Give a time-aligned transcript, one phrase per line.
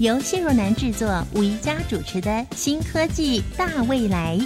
[0.00, 4.38] 由谢若楠制作、吴一佳主持的《新科技大未来》。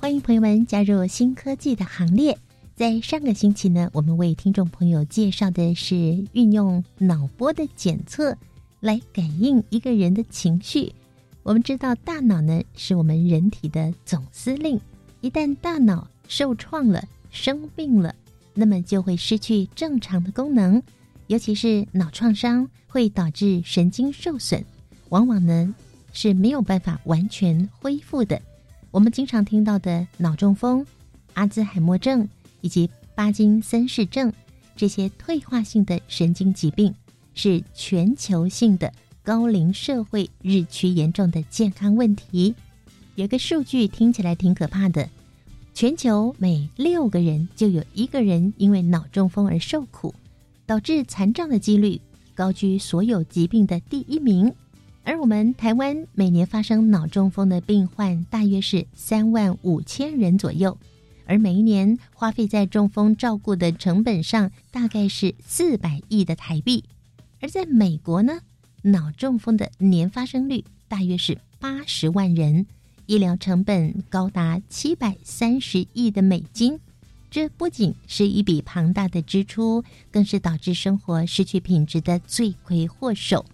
[0.00, 2.36] 欢迎朋友们加入新科技的行列。
[2.74, 5.94] 在上个星期呢，我们为听众朋友介绍的是
[6.32, 8.36] 运用脑波的检测
[8.80, 10.92] 来感应一个人的情绪。
[11.44, 14.80] 我们知道，大脑呢是我们人体的总司令，
[15.20, 18.14] 一旦大脑受创了、生病了，
[18.54, 20.80] 那么就会失去正常的功能。
[21.26, 24.64] 尤其是脑创伤会导致神经受损，
[25.08, 25.74] 往往呢
[26.12, 28.40] 是没有办法完全恢复的。
[28.90, 30.86] 我们经常听到的脑中风、
[31.34, 32.28] 阿兹海默症
[32.60, 34.32] 以及巴金森氏症
[34.76, 36.94] 这些退化性的神经疾病，
[37.34, 38.92] 是全球性的
[39.24, 42.54] 高龄社会日趋严重的健康问题。
[43.14, 45.08] 有个数据听起来挺可怕的：
[45.72, 50.12] 全球每六个人就有一个人因为脑中风而受苦，
[50.66, 52.00] 导致残障的几率
[52.34, 54.52] 高居所有疾病的第一名。
[55.04, 60.76] 而我们台湾每年发生脑中风的病患大约是三万五千人左右，
[61.26, 66.82] 而每一年花费在中风照顾的成本上大概是四百亿的台币。
[67.40, 68.40] 而在美国呢，
[68.82, 72.66] 脑中风的年发生率大约是八十万人，
[73.06, 76.78] 医疗成本高达七百三十亿的美金。
[77.30, 83.44] 这不仅是一笔庞大的支出，更是导致生活失去品质的罪魁祸首。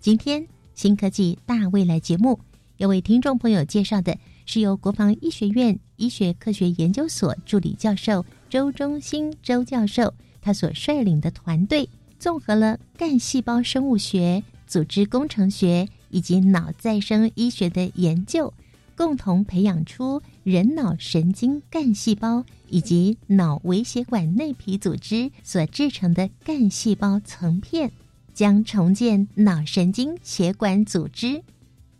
[0.00, 0.46] 今天。
[0.74, 2.38] 新科技大未来节目
[2.76, 18.52] 要为听众朋友介绍的是由国防医学院医学科学研究所助理教授周忠兴周教授他所率领的团队，综合了干细胞生物学、组织工程学以及脑再生医学的研究，
[18.96, 27.92] 共同培养出人脑神经干细胞以及脑微血管内皮组织所制成的干细胞层片。
[28.34, 31.42] 将重建脑神经血管组织，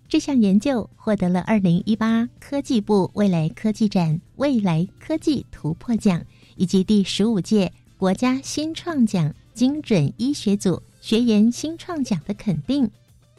[0.09, 6.25] 这项研究获得了二零一八科技部未来科技展未来科技突破奖
[6.55, 12.89] 以及第十五届国家新创奖精准医学组学研新创奖的肯定。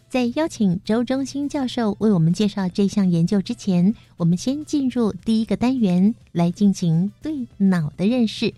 [0.10, 8.54] 在邀请周忠新教授为我们介绍这项研究之前，我们先进入第一个单元来进行对脑的认识。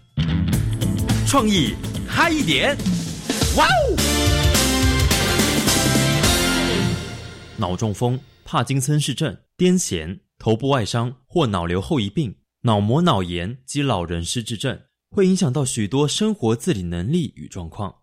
[1.28, 1.76] 创意
[2.08, 2.76] 嗨一点，
[3.56, 3.96] 哇哦！
[7.58, 14.80] 脑中风、帕金森氏症、癫痫、头部外伤或脑瘤后遗病、脑膜脑炎及老人失智症，
[15.14, 17.94] 会影响到许多生活自理能力与状况。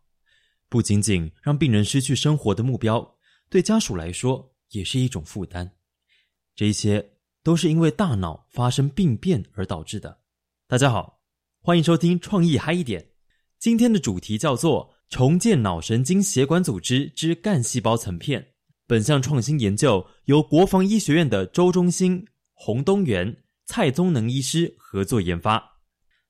[0.68, 3.16] 不仅仅让病人失去生活的目标，
[3.48, 5.72] 对家属来说也是一种负担。
[6.54, 10.20] 这一些都是因为大脑发生病变而导致的。
[10.66, 11.22] 大家好，
[11.62, 13.00] 欢迎收听《创意嗨一点》。
[13.58, 18.48] 今天的主题叫做“重建脑神经血管组织之干细胞层片”。
[18.86, 25.77] 本项创新研究由国防医学院的周忠兴、洪东元、蔡宗能医师合作研发。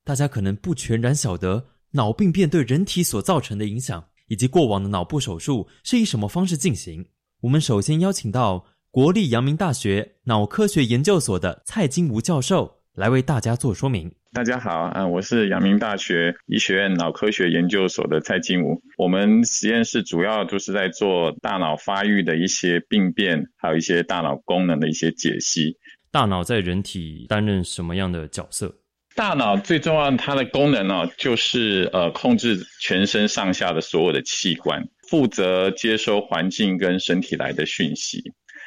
[0.09, 7.05] 大家可能不全然晓得脑病变对人体所造成的影响，以及过往的脑部手术是以什么方式进行。
[7.43, 14.11] 我们首先邀请到国立阳明大学脑科学研究所的蔡金吾教授来为大家做说明。
[14.33, 18.81] 大家好，啊，我是阳明大学医学院脑科学研究所的蔡金武。
[18.97, 25.77] 我们实验室主要就是在做大脑发育的一些病变，还有一些大脑功能的一些解析。
[26.11, 28.75] 大脑在人体担任什么样的角色？
[29.19, 38.23] 大脑最重要它的功能呢，就是呃控制全身上下的所有的器官，负责接收环境跟身体来的讯息。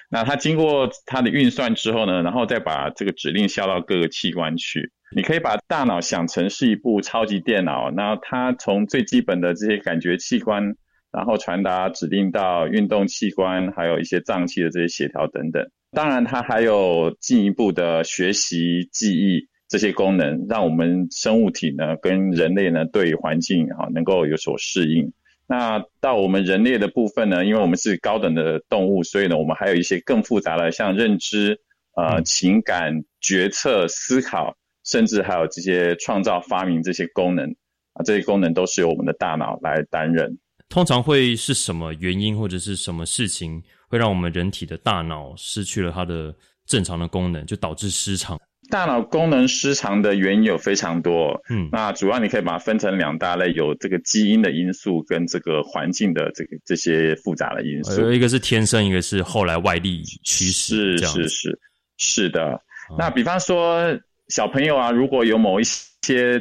[0.09, 4.91] 那它经过它的运算之后呢，然后再把这个指令下到各个器官去。
[5.15, 10.75] 你可以把大脑想成是一部超级电脑，那它从最基本的这些感觉器官，
[11.13, 15.65] 然后传达指令到运动器官，还有一些脏器的这些协调等等。
[15.93, 25.11] 当然，它还有进一步的学习、记忆这些功能，让我们生物体呢跟人类呢对环境哈能够有所适应。
[25.47, 31.59] 那到我们人类的部分呢，因为我们是高等的动物，所以呢我们还有一些更复杂的，像认知。
[31.93, 37.45] 呃情感、决策、思考，甚至还有这些创造、发明这些功能
[37.91, 40.39] 啊，这些功能都是由我们的大脑来担任。
[40.69, 46.33] 通常会是什么原因或者是什么事情会让我们人体的大脑失去了它的
[46.65, 48.39] 正常的功能，就导致失常？
[48.71, 58.01] 大脑功能失常的原因有非常多，嗯，那主要你可以把它分成两大类，有这个基因的因素跟这个环境的这个这些复杂的因素。
[58.01, 61.59] 有一个是天生，一个是后来外力驱使，是是是
[61.97, 62.59] 是的。
[62.97, 63.85] 那比方说
[64.31, 65.91] 小朋友啊，如果有某一些。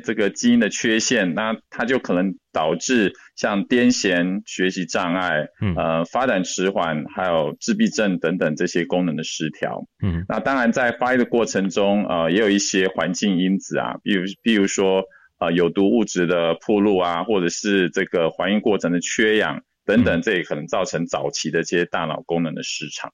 [0.02, 5.46] 这个基因的缺陷，那他就可能导致像癫痫、学习障碍、
[5.76, 9.84] 呃发展迟缓，还有自闭症等等这些功能的失调。
[10.02, 15.02] 嗯，那当然在发育的过程中，呃，也有一些环境因子啊，比如比如说
[15.38, 23.12] 呃有毒物质的铺路啊，或者是这个怀孕过程的缺氧等等，这也可能造成早期的这些大脑功能的失常。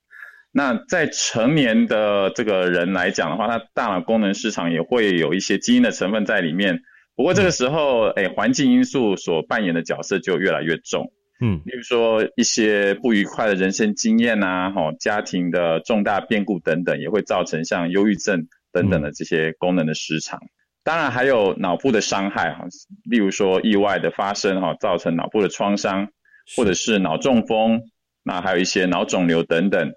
[0.57, 6.81] 那在成年的这个人来讲的话，他大脑功能失常也会有一些基因的成分在里面。
[7.15, 11.13] 不过这个时候，哎，环境因素所扮演的角色就越来越重。
[11.43, 20.41] 嗯，例如说一些不愉快的人生经验呐，哈，家庭的重大变故等等，也会造成像忧郁症等等的这些功能的失常。
[20.83, 22.65] 当然还有脑部的伤害哈，
[23.05, 26.09] 例如说意外的发生哈，造成脑部的创伤，
[26.57, 27.83] 或者是脑中风，
[28.23, 29.93] 那还有一些脑肿瘤等等。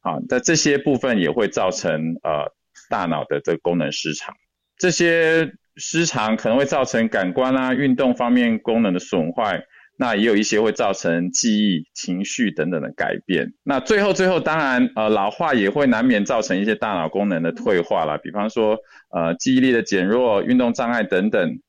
[0.00, 2.50] 啊，在这些部分也会造成呃
[2.88, 4.34] 大脑的这个功能失常，
[4.78, 9.62] 这些失常可能会造成感官啊、运动方面功能的损坏，
[9.96, 13.52] 那也有一些会造成记忆、情绪等等的改变。
[13.62, 18.78] 那最后最后，当然呃老化也会难免造成一些大脑功能的退化啦，比方说
[19.10, 21.60] 呃记忆力的减弱、运动障碍等等。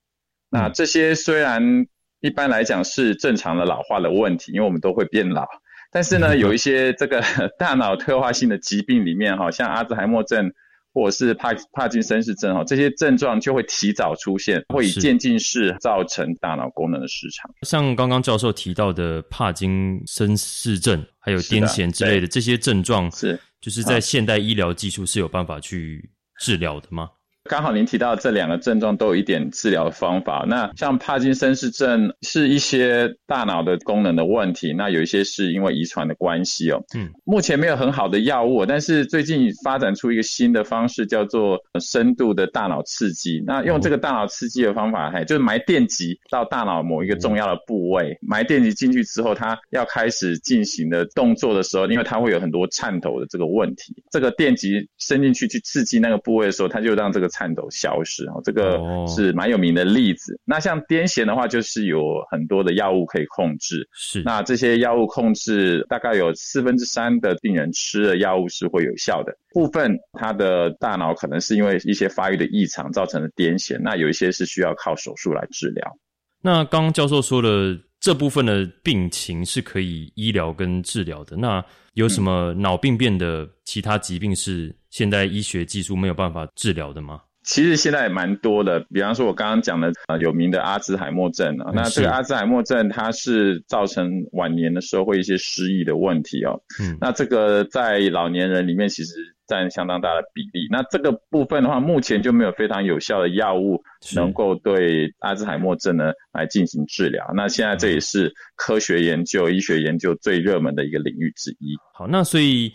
[0.50, 1.86] 那这些虽然
[2.22, 5.48] 一般来讲是正常的老化的问题，因为我们都会变老。
[5.92, 7.22] 但是呢，有一些这个
[7.60, 10.52] 大脑退化性的疾病里面，哈，像阿兹海默症
[10.94, 17.52] 或者是帕帕金森氏症，哈，这些症状就会提早出现，会以渐进式造成大脑功能的失常。
[17.64, 23.40] 像刚刚教授提到的帕金森氏症，还有癫痫之类的这些症状，是。
[23.60, 26.10] 就是在现代医疗技术是有办法去
[26.40, 27.08] 治疗的吗？
[27.50, 30.46] 刚好您提到这两个症状都有一点治疗的方法。
[30.48, 36.82] 那像帕金森氏症是一些大脑的功能的问题，那有一些是因为遗传的关系哦。
[36.96, 43.44] 嗯，目前没有很好的药物，但是最近发展出一个新的方式，叫做深度的大脑刺激。
[43.46, 57.31] 那用这个大脑刺激的方法，还就是埋电极到大脑某一个重要的部位，埋电极进去之后，它要开始进行的动作的时候，因为它会有很多颤抖的这个问题，这个电极伸进去去刺激那个部位的时候，它就让这个。
[57.32, 60.40] 颤抖消失哦，这个是蛮有名的例子。
[60.46, 63.88] 那像癫痫的话，就是有很多的药物可以控制。
[63.94, 69.36] 是，那这些药物控制大概有四分之三的病人吃的药物是会有效的。
[69.54, 75.98] 部分他的大脑可能是因为一些发育的异常造成的癫痫，那有一些是需要靠手术来治疗。
[76.42, 81.38] 那刚刚教授说的这部分的病情是可以医疗跟治疗的。
[81.38, 81.64] 那
[81.94, 87.22] 有什么脑病变的其他疾病是现代医学技术没有办法治疗的吗？
[87.44, 96.62] 其实现在也蛮多的，比方说我刚刚讲的呃有名的阿兹海默症啊，那这个阿兹海默症它是造成晚年的时候会一些失忆的问题哦。
[96.80, 99.16] 嗯，那这个在老年人里面其实
[99.48, 100.68] 占相当大的比例。
[100.70, 103.82] 那这个部分的话，目前就没有非常有效的药物
[104.16, 107.26] 能够对阿兹海默症呢来进行治疗。
[107.36, 111.76] 那现在这也是科学研究、医学研究最热门的一个领域之一。
[111.96, 112.72] 好，那所以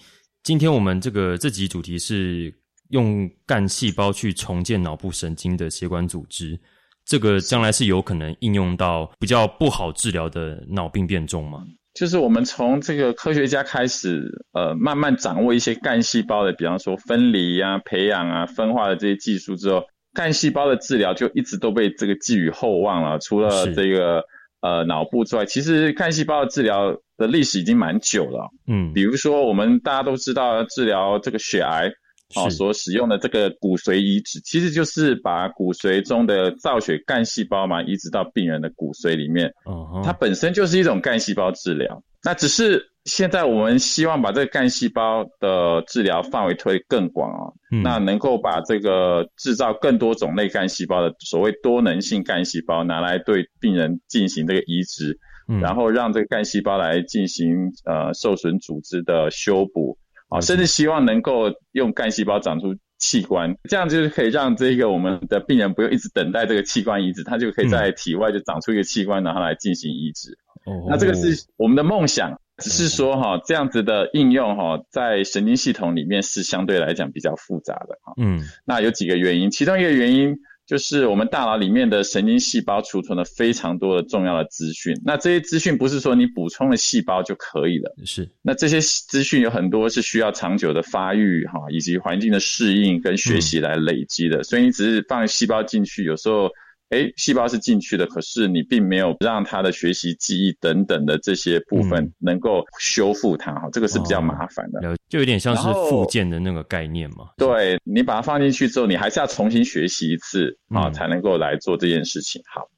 [0.47, 2.55] 今天我们这个这集主题是。
[2.91, 6.57] 用干细胞去重建脑部神经的血管组织，
[7.05, 11.65] 这个将来是有可能应用到比较不好治疗的脑病变中吗？
[11.95, 14.23] 就是我们从这个科学家开始，
[14.53, 19.83] 呃，慢慢掌握一些干细胞的，比方说分离啊、培养啊、分化的这些技术之后，
[20.15, 23.19] 干细胞的治疗就一直都被这个寄予厚望了。
[23.19, 24.23] 除了这个
[24.61, 28.51] 呃脑部之外，其实干细胞的治疗的历史已经蛮久了。
[28.67, 31.91] 嗯，比如说我们大家都知道治疗这个血癌。
[32.35, 39.49] 哦，所使用的这个骨髓移植，其实就是把骨髓中的造血干细胞嘛，移植到病人的骨髓里面。
[39.65, 42.03] 哦，它本身就是一种干细胞治疗。
[42.25, 47.47] 那只是现在我们希望把这个干细胞的治疗范围推更广啊，
[47.85, 55.17] 那能够把这个制造更多种类干细胞的所谓多能性干细胞拿来对病人进行这个移植，
[55.47, 59.99] 然后让这个干细胞来进行呃受损组织的修补。
[60.29, 70.37] 啊，甚至希望能够用干细胞长出器官，这样就是可以让这个我们的病人不用一直等待这个器官移植，他就可以在体外就长出一个器官，然后来进行移植。
[70.65, 72.37] 哦，那这个是我们的梦想。
[72.57, 78.15] 只是说哈，这样子的应用哈，在神经系统里面是相对来讲比较复杂的哈。
[78.17, 80.35] 嗯，那有几个原因，其中一个原因
[80.67, 85.01] 就是我们大脑里面的神经细胞储存了非常多的重要的资讯。
[85.05, 88.29] 那这些资讯不是说你补充了细胞就可以了，是。
[88.43, 94.43] 那这些资讯有很多是需要长久的发育哈，以及环境的适应跟学习来累积的。
[94.43, 96.51] 所以你只是放细胞进去，有时候。
[96.91, 107.31] 哎，细胞是进去的，可是你并没有让它的学习、记忆等等的这些部分能够修复它，哈，这个是比较麻烦的，就有点像是复健的那个概念嘛。
[107.37, 112.41] 对你把它放进去之后，你还是要重新学习一次啊，才能够来做这件事情。
[112.47, 112.69] 好，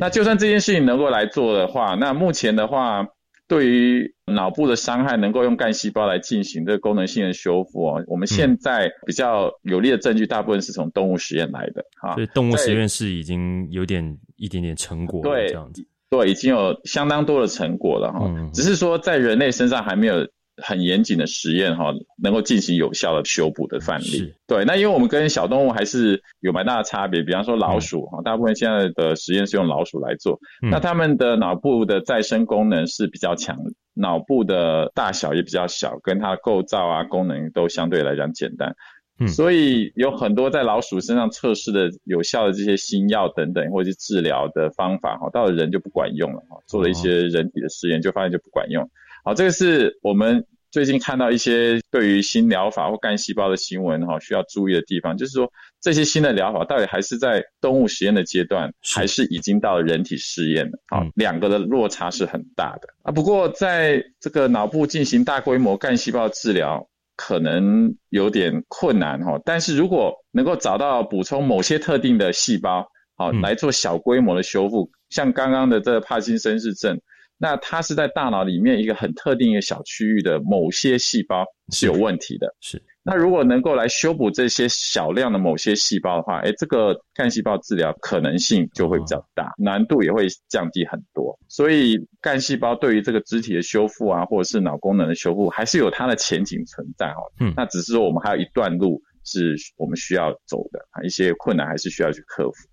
[0.00, 3.06] 那就算这件事情能够来做的话，那目前的话。
[3.48, 8.04] 对于脑部的伤害，能够用干细胞来进行这个功能性的修复哦。
[8.06, 12.14] 我们现在比较有力的证据，大部分是从动物实验来的哈。
[12.14, 18.30] 所以动物实验室已经有点一点点成果，对，这样子，对，已经有相当多的成果了哈。
[18.52, 20.28] 只是说在人类身上还没有。
[20.62, 24.34] 很严谨的实验哈，能够进行有效的修补的范例。
[24.46, 33.56] 对，那因为我们跟小动物还是有蛮大的差别，比方说老鼠哈，大部分现在的实验是用老鼠来做，那他们的脑部的再生功能是比较强，
[33.94, 38.74] 脑部的大小也比较小，跟它的构造啊功能都相对来讲简单。
[39.20, 46.56] 嗯，所以有很多在老鼠身上测试的有效的这些新药等等，或者是治疗的方法哈，到了人就不管用了哈。
[46.68, 48.88] 做了一些人体的实验，就发现就不管用。
[49.28, 60.78] 好，这个是我们最近看到一些对于新疗法或干细胞的新闻哈，需要注意的地方，就是说这些新的疗法到底还是在动物实验的阶段，还是已经到了人体试验了？
[60.86, 63.12] 好，两个的落差是很大的啊。
[63.12, 69.38] 不过在这个脑部进行大规模干细胞治疗，可能有点困难哈。
[69.44, 72.82] 但是如果能够找到补充某些特定的细胞，
[73.14, 76.98] 好来做小规模的修复，像刚刚的这个帕金森氏症。
[77.38, 82.54] 那它是在大脑里面一个很特定一个小区域的某些细胞是有问题的。
[82.60, 82.82] 是。
[83.04, 91.38] 那如果能够来修补这些小量的某些细胞的话，哎，这个干细胞治疗可能性就会比较大，难度也会降低很多。
[91.48, 97.22] 所以干细胞对于这个肢体的修复啊，或者是脑功能的修复，还是有它的前景存在哦。
[97.40, 97.54] 嗯。
[97.56, 102.68] 那只是说我们还有一段路是我们需要走的啊，一些困难还是需要去克服。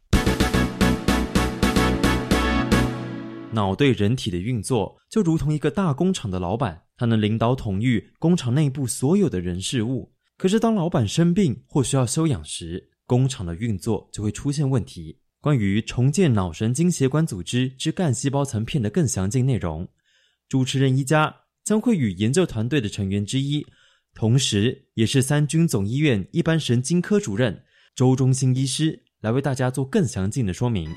[3.55, 10.13] 脑对人体的运作就如同一个大工厂的老板，他能领导统御工厂内部所有的人事物。
[10.37, 15.17] 可是，当老板生病或需要休养时，工厂的运作就会出现问题。
[15.39, 19.87] 关于重建脑神经血管组织之干细胞层片的更详尽内容，
[20.49, 21.33] 主持人一家
[21.63, 23.65] 将会与研究团队的成员之一，
[24.13, 27.63] 同时也是三军总医院一般神经科主任
[27.95, 30.89] 周忠兴医师来为大家做更详尽的说明。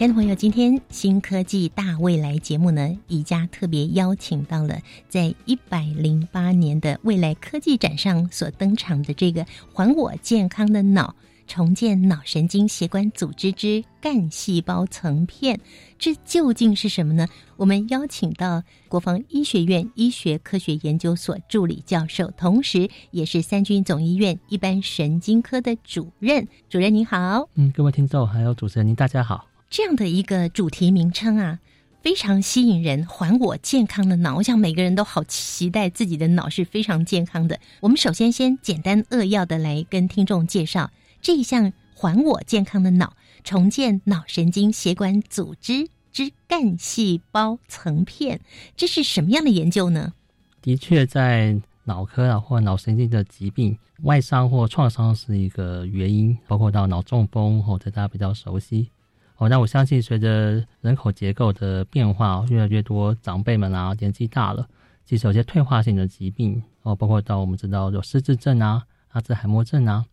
[0.00, 4.80] 亲爱的朋友，今天新科技大未来节目呢，宜家特别邀请到了
[5.10, 11.14] 在一百零八年的未来科技展上所登场的这个“还我健康的脑，
[11.46, 15.60] 重建脑神经血管组织之干细胞层片”，
[16.00, 17.28] 这究竟是什么呢？
[17.58, 26.48] 我们邀请到国防医学院医学科学研究所助理教授，同时也是三军总医院一般神经科的主任。
[26.70, 29.49] 主任您好，嗯，各位听众还有主持人您大家好。
[29.70, 31.60] 这样的一个主题名称啊，
[32.02, 33.06] 非常吸引人。
[33.06, 37.60] 还我健康的脑，我想每个人都好期待自己的脑是非常健康的。
[37.78, 40.90] 我们首先先简单扼要的来跟听众介绍
[41.22, 48.40] 这一项“还我健康的脑，重建脑神经血管组织之干细胞层片”，
[48.76, 50.14] 这是什么样的研究呢？
[50.60, 58.90] 的确，在脑科啊或脑神经的疾病，外伤或创伤是一个原因，包括到脑中风或者大家比较熟悉。
[59.40, 64.68] 哦，那我相信随着人口结构的变化，越来越多长辈们啊年纪大了，
[65.06, 70.04] 其实有些退化性的疾病哦，包括到我们知道有失智症啊、阿兹海默症啊，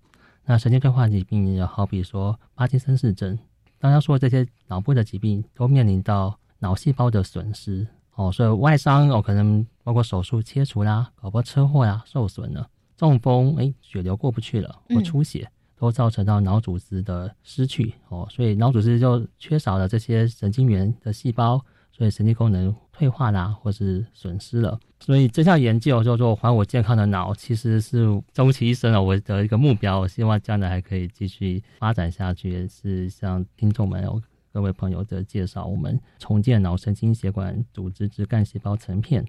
[0.46, 3.38] 那神经退化疾病也，好比说帕金森氏症，
[3.80, 12.66] 刚刚说这些脑部的疾病都面临到脑细胞的损失哦，所以外伤哦可能包括手术切除啦，搞不车祸呀受损了，
[12.96, 15.52] 中风哎血流过不去了或出血。
[15.78, 24.80] 都造成到脑组织的失去哦，所以脑组织就缺少了这些神经元的细胞，所以神经功能退化啦，或是损失了。
[25.00, 30.00] 所以这项研究叫做“还我健康的脑”，其实是终其一生啊，我的一个目标。
[30.00, 34.04] 我希望将来还可以继续发展下去，也是向听众们、
[34.52, 39.24] 各位朋友的介绍，我们重建脑神经血管组织之干细胞层片。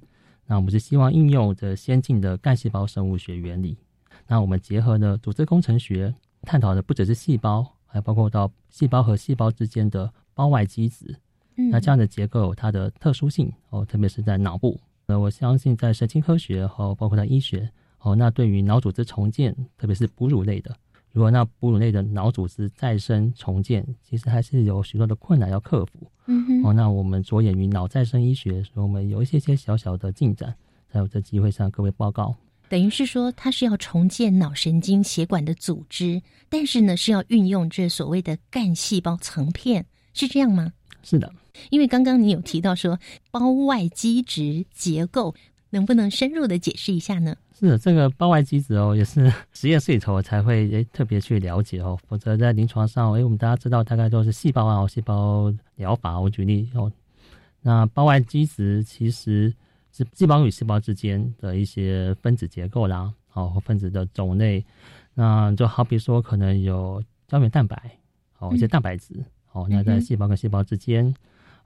[0.46, 3.76] 那我们是希望应用这先进的干细胞生物学原理。
[4.26, 11.16] 那我们结合呢组织工程学，探讨的不只是细胞，还包括到细胞和细胞之间的胞外基质。
[11.56, 14.78] 嗯那这样的结构有它的特殊性哦，特别是在脑部。
[15.06, 17.68] 呃，我相信在神经科学和包括在医学
[18.00, 20.76] 哦，那对于脑组织重建，特别是哺乳类的，
[21.12, 26.10] 如果那哺乳类的脑组织再生重建，其实还是有许多的困难要克服。
[26.26, 30.54] 嗯哼，哦，那我们着眼于脑再生医学，所以我们有一些些小小的进展，
[30.88, 32.36] 才有这机会向各位报告。
[32.68, 40.72] 等于是说，它是要重建脑神经血管的组织，但是呢，是要运用这所谓的干细胞层片，是这样吗？
[41.02, 41.32] 是的，
[41.70, 42.98] 因为刚刚你有提到说
[43.30, 45.34] 胞外基质结构，
[45.70, 47.34] 能不能深入的解释一下呢？
[47.58, 56.20] 是的，这个胞外基质哦，也是实验室里头才会诶特别去了解哦，否则在临床上，诶，我们大家知道大概都是细胞啊、细胞疗法。
[56.20, 56.92] 我举例哦，
[57.62, 59.52] 那胞外基质其实
[59.92, 64.64] 是细胞与细胞之间的一些分子结构啦，哦，或分子的种类。
[65.14, 67.98] 那就好比说，可能有胶原蛋白，
[68.38, 69.14] 哦，一些蛋白质，
[69.52, 71.12] 哦，那在细胞跟细胞之间，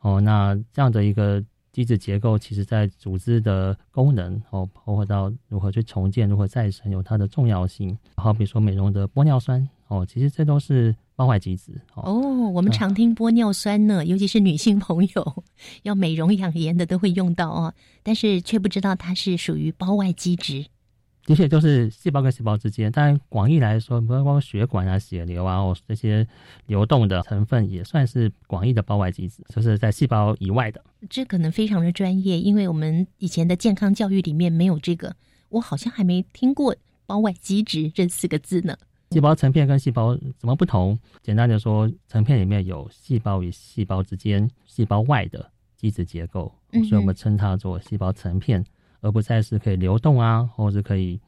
[0.00, 7.98] 哦，那这样的一个机制结构，其实在组织的功能哦，包括到如何去重建、如何再生，有它的重要性。
[8.16, 12.02] 好比说美容的玻尿酸哦，其实这都是胞外基质哦。
[12.04, 15.44] 哦，我们常听玻尿酸呢，尤其是女性朋友
[15.84, 20.66] 要美容养颜的都会用到哦，但是却不知道它是属于包外基质。
[21.24, 26.26] 的确，就是细胞跟细胞之间，但广义来说，包括血管啊、血流啊，哦，这些
[26.66, 30.82] 流动的成分也算是广义的包外基质，就是在细胞以外的。
[31.08, 35.14] 这可能非常的专业，因为我们以前的健康教育里面没有这个，
[35.50, 36.74] 我好像还没听过
[37.06, 38.76] 包外基质这四个字呢。
[39.12, 40.98] 细胞成片跟细胞怎么不同？
[41.22, 48.64] 简单的说，成片里面有细胞与细胞之间、细胞外的基质结构，嗯所以我们称它做细胞成片，
[49.00, 51.20] 而不再是可以流动啊，或是可以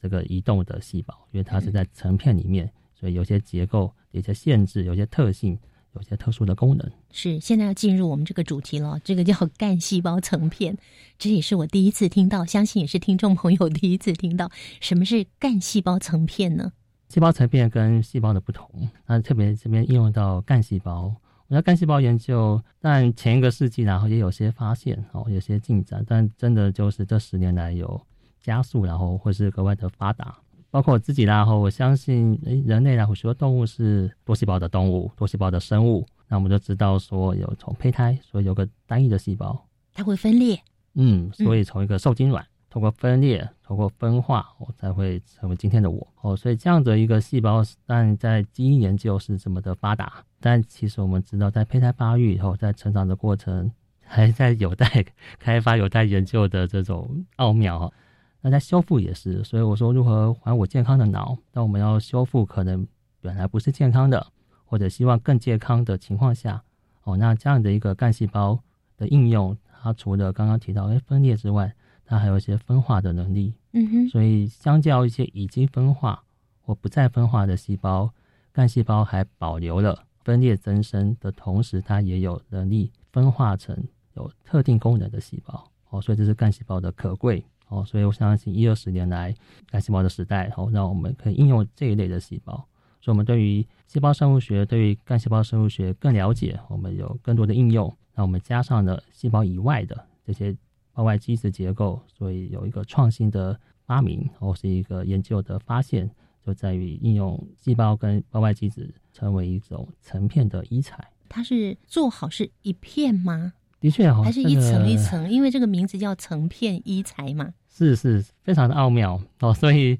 [0.00, 5.58] 这个移动的细胞，因为它是在成片里面，所以有些结构、有些限制、有些特性、
[5.94, 6.90] 有些特殊的功能。
[7.10, 10.76] 是，现在要进入我们这个主题了，这个叫干细胞层片，
[11.18, 16.72] 这也是我第一次听到，相信也是听众朋友第一次听到，什么是干细胞层片呢？
[17.12, 21.14] 细胞层片跟细胞的不同，那特别这边应用到干细胞。
[21.46, 28.00] 我要干细胞研究，但前一个世纪然后也有些发现哦，有些进展，但真的就是这十年来有
[28.40, 30.34] 加速，然后或是格外的发达。
[30.70, 36.06] 包括我自己，然后我相信，诶，人类啦，或许多动物是多细胞的动物，多细胞的生物。
[36.28, 40.58] 那我们就知道说，有从胚胎，所以有个单一的细胞，它会分裂，
[40.94, 42.42] 嗯，所以从一个受精卵，
[42.72, 46.08] 通过分裂，通过分化，我、才会成为今天的我。
[46.22, 53.70] 哦，所以这样的一个细胞，但在基因研究是这么的发达，但其实我们知道，在胚胎发育以后，在成长的过程，
[54.02, 55.04] 还在有待
[55.38, 57.92] 开发、有待研究的这种奥妙哈。
[58.40, 61.36] 那在修复也是，所以我说如何还我健康的脑？
[61.52, 62.86] 那我们要修复可能
[63.20, 64.26] 本来不是健康的，
[64.64, 66.62] 或者希望更健康的情况下，
[67.04, 68.58] 哦，那这样的一个干细胞
[68.96, 71.70] 的应用，它除了刚刚提到诶分裂之外，
[72.12, 73.54] 它还有一些分化的能力。
[73.72, 76.22] 嗯哼，所以相较一些已经分化
[76.60, 78.12] 或不再分化的细胞，
[78.52, 83.74] 干细胞还保留了分裂增生的同时，它也有能力分化成
[84.12, 85.64] 有特定功能的细胞。
[85.88, 87.42] 哦，所以这是干细胞的可贵。
[87.68, 89.34] 哦，所以我相信一二十年来
[89.70, 92.52] 干细胞的时代，哦，让我们可以应用这一类的细胞。
[93.00, 97.90] 所以，我们对于细胞生物学、对于干细胞生物学更了解，我们有更多的应用。
[98.14, 100.54] 那我们加上了细胞以外的这些
[100.92, 106.10] 胞外基质结构，所以有一个创新的发明，或是一个研究的发现，
[106.44, 111.06] 就在于应用细胞跟胞外基质成为一种成片的医材。
[111.28, 113.54] 它是做好是一片吗？
[113.80, 115.28] 的确哦，还是一层一层？
[115.30, 117.52] 因为这个名字叫成片医材嘛。
[117.68, 119.98] 是是非常的奥妙哦，所以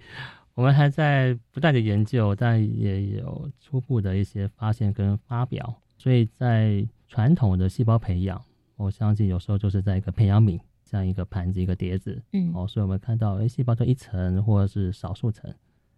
[0.55, 5.75] 我们还在不断的研究，但也有初步的一些发现跟发表。
[5.97, 8.41] 所以在传统的细胞培养，
[8.77, 10.61] 我相信有时候就是在一个培养皿，
[10.93, 15.51] 像一个盘子、一个碟子嗯，哦，所以我们看到，哎，细胞的一层或者是少数层，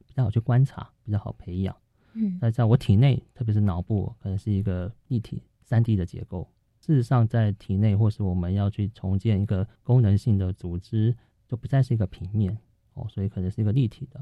[0.07, 1.76] 比较好去观察，比较好培养。
[2.12, 6.48] 嗯那在我体内，特别是脑部，可能是一个立体三 D 的结构。
[6.78, 11.12] 事实上，在体内或是我们要去重建一个功能性的组织，
[11.48, 12.57] 就不再是一个平面
[12.92, 14.20] 哦，所以可能是一个立体的。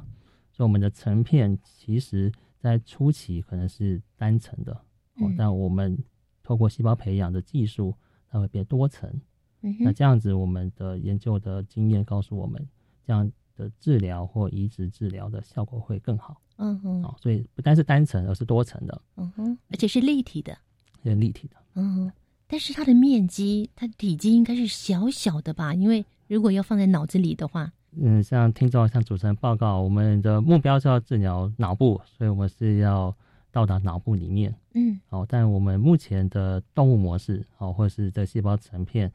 [0.53, 6.03] 所以我们的成片其实在初期可能是单层的哦，嗯但我们
[6.43, 7.95] 透过细胞培养的技术，
[8.31, 9.21] 它会变多层。
[9.63, 12.61] 嗯，那这样子，我们的研究的经验告诉我们，
[13.07, 16.41] 这样的治疗或移植治疗的效果会更好。
[16.57, 20.57] 嗯哼，哦，所以不单是单层，而是多层的，嗯哼，而且是立体的。
[21.03, 21.57] 是立体的。
[21.75, 22.13] 嗯哼，
[22.47, 25.75] 但是它的面积、它的体积应该是小小的吧？
[25.75, 33.15] 因为如果要放在脑子里的话，嗯，像听众向主持人报告，我们的目标是要治疗脑部，所以我们是要
[33.51, 34.55] 到达脑部里面。
[34.75, 39.13] 嗯，哦，但我们目前的动物模式，哦，或是这细胞成片，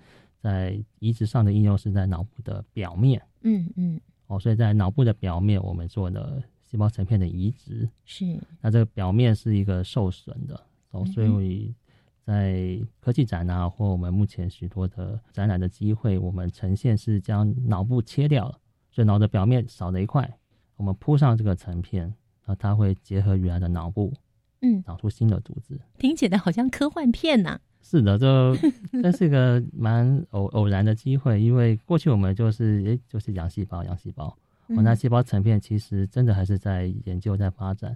[0.48, 3.22] 在移植上的应用是在脑部的表面。
[3.42, 7.90] 嗯嗯，哦，所以在脑部的表面，我们做了细胞层片的移植。
[8.06, 10.58] 是，那这个表面是一个受损的，
[10.92, 11.76] 哦，所以
[12.24, 18.58] 在科技展啊，或我们目前许多的展览的机会，我们呈现是将脑部切掉了。
[18.90, 20.40] 所以脑的表面少了一块，
[20.78, 22.14] 我们铺上这个成片，
[22.46, 24.14] 那它会结合原来的脑部，
[24.62, 25.78] 嗯，长出新的组织。
[26.00, 28.56] 听起来好像科幻片呐、是的，这
[29.02, 34.36] 这 是一个蛮偶偶然的机会，因为过去我们就是诶，就是养细胞，养细胞。
[34.68, 37.96] 嗯哦，那细胞成片其实真的还是在研究，在发展。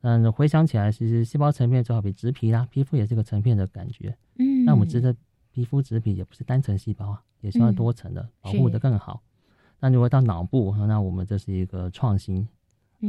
[0.00, 4.16] 但回想起来，其实细胞成片就好比植皮啦，皮肤也是个成片的感觉。
[4.38, 5.12] 嗯，那我们知道
[5.50, 9.20] 皮肤植皮也不是单层细胞啊，也需要多层的，保护的更好。
[9.80, 12.46] 那如果到脑部，那我们这是一个创新。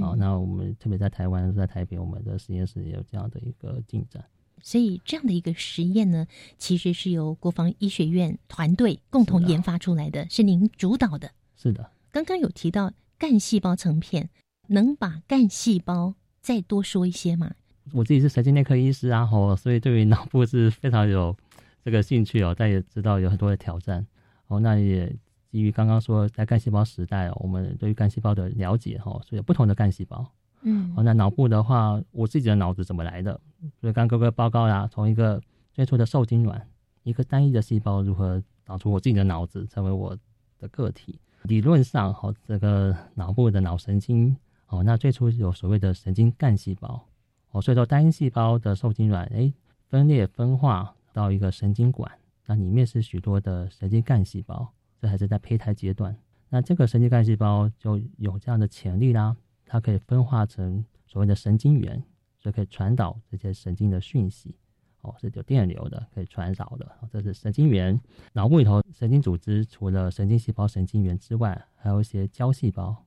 [0.02, 4.24] 好、嗯那我们特别在台湾，在台北，我们的实验室也有这样的一个进展。
[4.64, 6.26] 所以这样的一个实验呢，
[6.58, 11.30] 其实是由国防医学院团队共同研发出来的，是您主导的。
[11.56, 14.30] 是的，刚刚有提到干细胞成片，
[14.68, 17.52] 能把干细胞再多说一些吗？
[17.92, 21.36] 我自己是神经内科医师啊，吼，所以对于脑部是非常有
[21.84, 24.08] 这个兴趣哦，但也知道有很多的挑战
[24.48, 24.60] 哦。
[24.62, 25.14] 那也
[25.52, 30.26] 基于刚刚说在干细胞时代哦，我们对于干细胞的了解哈，所以有不同的干细胞。
[30.64, 33.40] 嗯哦，那脑部的话，我自己的脑子怎么来的？
[33.80, 35.42] 所以刚刚各位报告啦，从一个
[35.74, 36.68] 最初的受精卵，
[37.04, 40.18] 一个单一的细胞如何导出我自己的脑子，成为我
[40.60, 41.20] 的个体。
[41.44, 44.36] 理论上，哦，这个脑部的脑神经，
[44.68, 47.06] 哦，那最初有所谓的神经干细胞，
[47.52, 49.52] 哦，所以说单一细胞的受精卵，哎，
[49.90, 52.10] 分裂分化到一个神经管，
[52.46, 54.70] 那里面是许多的神经干细胞，
[55.02, 56.16] 这还是在胚胎阶段。
[56.50, 59.36] 那这个神经干细胞就有这样的潜力啦，
[59.74, 62.00] 它可以分化成所谓的神经元，
[62.38, 64.56] 所以可以传导这些神经的讯息。
[65.02, 66.86] 哦，是有电流的，可以传导的。
[67.02, 68.00] 哦这是神经元。
[68.34, 73.04] 脑部里头神经组织除了神经细胞、神经元之外，还有一些胶细胞。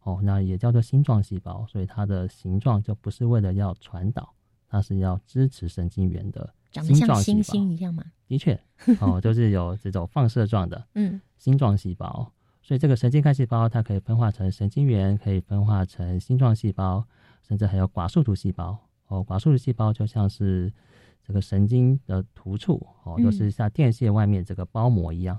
[0.00, 4.34] 哦，那也叫做星状细胞，所以它的形状就不是为了要传导，
[4.70, 7.42] 它是要支持神经元的长得像星。
[7.42, 8.02] 星一样吗。
[8.26, 8.58] 的确，
[9.02, 10.82] 哦，就是有这种放射状的。
[10.94, 12.32] 嗯星状细胞，
[12.70, 17.04] 所以这个神经干细胞它可以分化成神经元，可以分化成星状细胞，
[17.42, 18.78] 甚至还有寡树突细胞。
[19.08, 20.72] 哦，寡树突细胞就像是
[21.20, 25.36] 这个神经的突触，哦，嗯就是像电线外面这个包膜一样，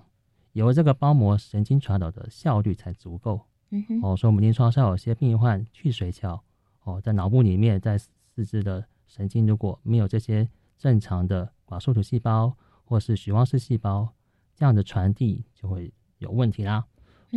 [0.52, 3.39] 有了这个包膜，神经传导的效率才足够。
[3.70, 6.38] 嗯哼哦，所以我们临床上有些病患去髓鞘，
[6.84, 14.10] 哦，在脑部里面，在四肢的神经如果没有这些正常的寡树突细胞或是许旺氏细胞，
[14.54, 16.84] 这样的传递就会有问题啦。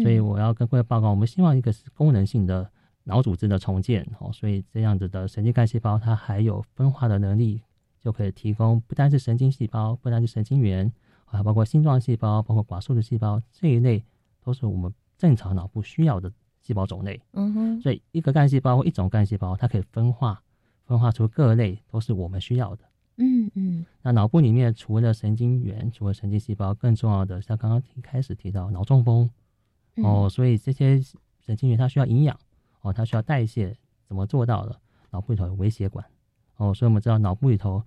[0.03, 2.71] 所以嗯我要跟各位报告，我们希望一个是功能性的
[3.05, 7.61] 脑组织的重建，哦，所以这样子的神经干细胞它还有分化的能力，
[8.01, 10.91] 就可以提供不单是神经细胞，不单是神经元，
[11.25, 14.05] 还包括星状细胞，包括寡树的细胞这一类，
[14.43, 17.21] 都是我们正常脑部需要的细胞种类。
[17.33, 20.43] 嗯哼所以一个干细胞或一种干细胞，它可以分化，
[20.87, 22.85] 分化出各类都是我们需要的。
[23.19, 29.31] 嗯嗯那脑部里面除了神经元，除了神经细胞，更重要的像刚刚一开始提到脑中风嗯
[30.03, 31.01] 哦，所以这些
[31.45, 32.39] 神经元它需要营养
[32.81, 33.77] 哦，它需要代谢，
[34.07, 34.81] 怎么做到的？
[35.11, 36.05] 脑部里头有微血管
[36.57, 37.81] 哦，所以我们知道脑部里头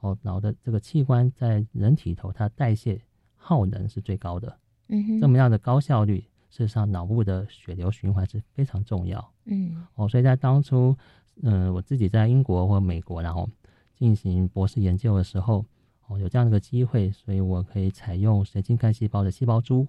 [0.00, 3.00] 哦，脑的这个器官在人体里头它代谢
[3.36, 6.18] 耗能是最高的，嗯哼这么样的高效率，
[6.50, 9.32] 事实上脑部的血流循环是非常重要。
[9.44, 10.96] 嗯哦，所以在当初，
[11.42, 13.48] 嗯、我自己在英国或美国，然后
[13.94, 15.64] 进行博士研究的时候，
[16.08, 19.86] 哦，有这样的一个机会，所以我可以采用神经干细胞的细胞株，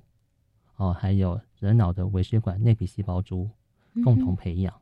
[0.78, 3.50] 哦，还有人脑的微血管内皮细胞株
[4.04, 4.74] 共同培养。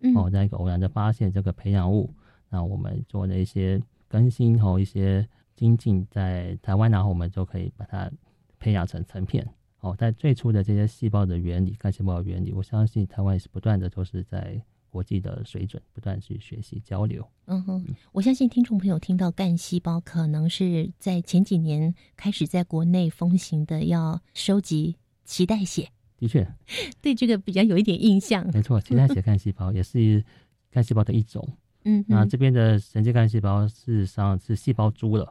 [0.00, 2.12] 嗯哦，在一个偶然的发现这个培养物，
[2.50, 8.10] 那我们做了一些更新和一些精进，在台湾，然后我们就可以把它
[8.58, 9.48] 培养成成片。
[9.80, 17.26] 哦，在最初的这些细胞的原理、干细胞的原理，我相信台湾也是不断的都是在国际的水准不断去学习交流。
[17.46, 24.96] 嗯哼，我相信听众朋友听到干细胞，可能是在前几年开始在国内风行的，要收集
[25.26, 26.46] 脐带血，的确，
[27.00, 28.46] 对这个比较有一点印象。
[28.52, 30.24] 没错，脐带血干细胞也是
[30.70, 31.46] 干细胞的一种。
[31.84, 35.24] 嗯，那这边的神经干细胞事实上是细胞株了。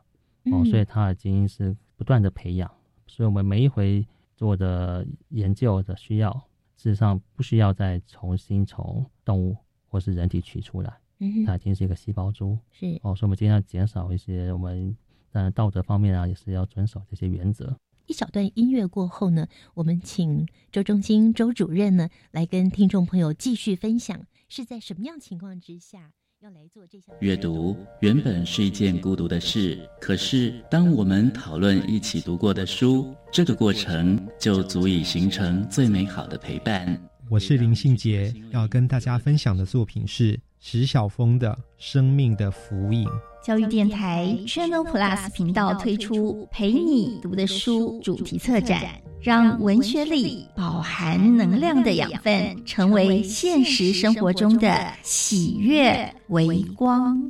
[0.46, 2.70] 哦，嗯所以它已经是不断的培养，
[3.08, 6.32] 所以我们每一回做的研究的需要，
[6.76, 9.56] 事实上不需要再重新从动物
[9.88, 14.96] 或是人体取出来，嗯哼它已经是一个细胞株是哦，所以我们尽量减少一些我们
[15.32, 17.76] 当然道德方面啊，也是要遵守这些原则。
[18.08, 26.12] 一小段音乐过后呢，我们请周中心周主任呢来跟听众朋友继续分享，是在什么样情况之下
[26.42, 37.02] 要来做这项阅读原本是一件孤独的事，可是当我们讨论一起读过的书，这个过程就足以形成最美好的陪伴。
[37.30, 43.06] 我是林信杰，要跟大家分享的作品是石晓峰的《生命的福音》。
[43.46, 48.82] 教育电台 Channel Plus 频道推出“陪你读的书”主题策展，
[49.22, 57.22] 让文学里饱含能量的养分，成为现实生活中的喜悦微光。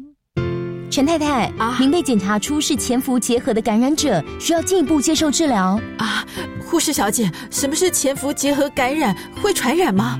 [0.92, 6.24] 陈太太啊，您被检查出是潜伏结核的感染者，需要进一步接受治疗啊。
[6.70, 9.18] 护士小姐，什么是潜伏结核感染？
[9.42, 10.20] 会传染吗？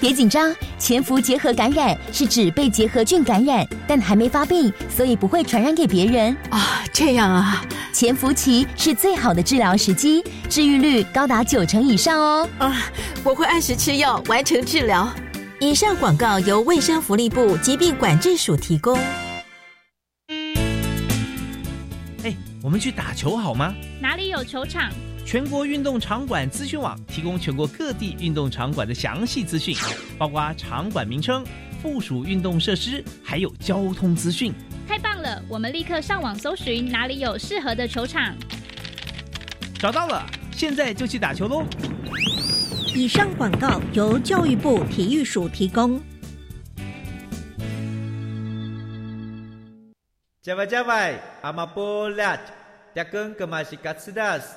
[0.00, 6.82] 别紧张，潜伏结核感染是指被结核菌感染，但还没发病，所以不会传染给别人啊。
[6.92, 12.48] 这样啊，潜伏期是最好的治疗时机，治愈率高达九成以上哦。
[12.58, 12.90] 啊，
[13.22, 15.08] 我会按时吃药，完成治疗。
[15.60, 18.96] 以上广告由卫生福利部疾病管制署提供。
[22.24, 23.74] 哎，我们去打球好吗？
[24.00, 24.90] 哪里有球场？
[25.28, 29.76] 全国运动场馆资讯网提供全国各地运动场馆的详细资讯，
[30.16, 31.44] 包括场馆名称、
[31.82, 34.54] 附属运动设施，还有交通资讯。
[34.88, 35.42] 太棒了！
[35.46, 38.34] 我们立刻上网搜寻哪里有适合的球场。
[39.78, 41.62] 找到了，现在就去打球喽！
[42.94, 46.00] 以上广告由教育部体育署提供。
[50.40, 52.34] 加外加外，阿玛波拉，
[52.94, 54.56] 加根格玛西卡斯达斯。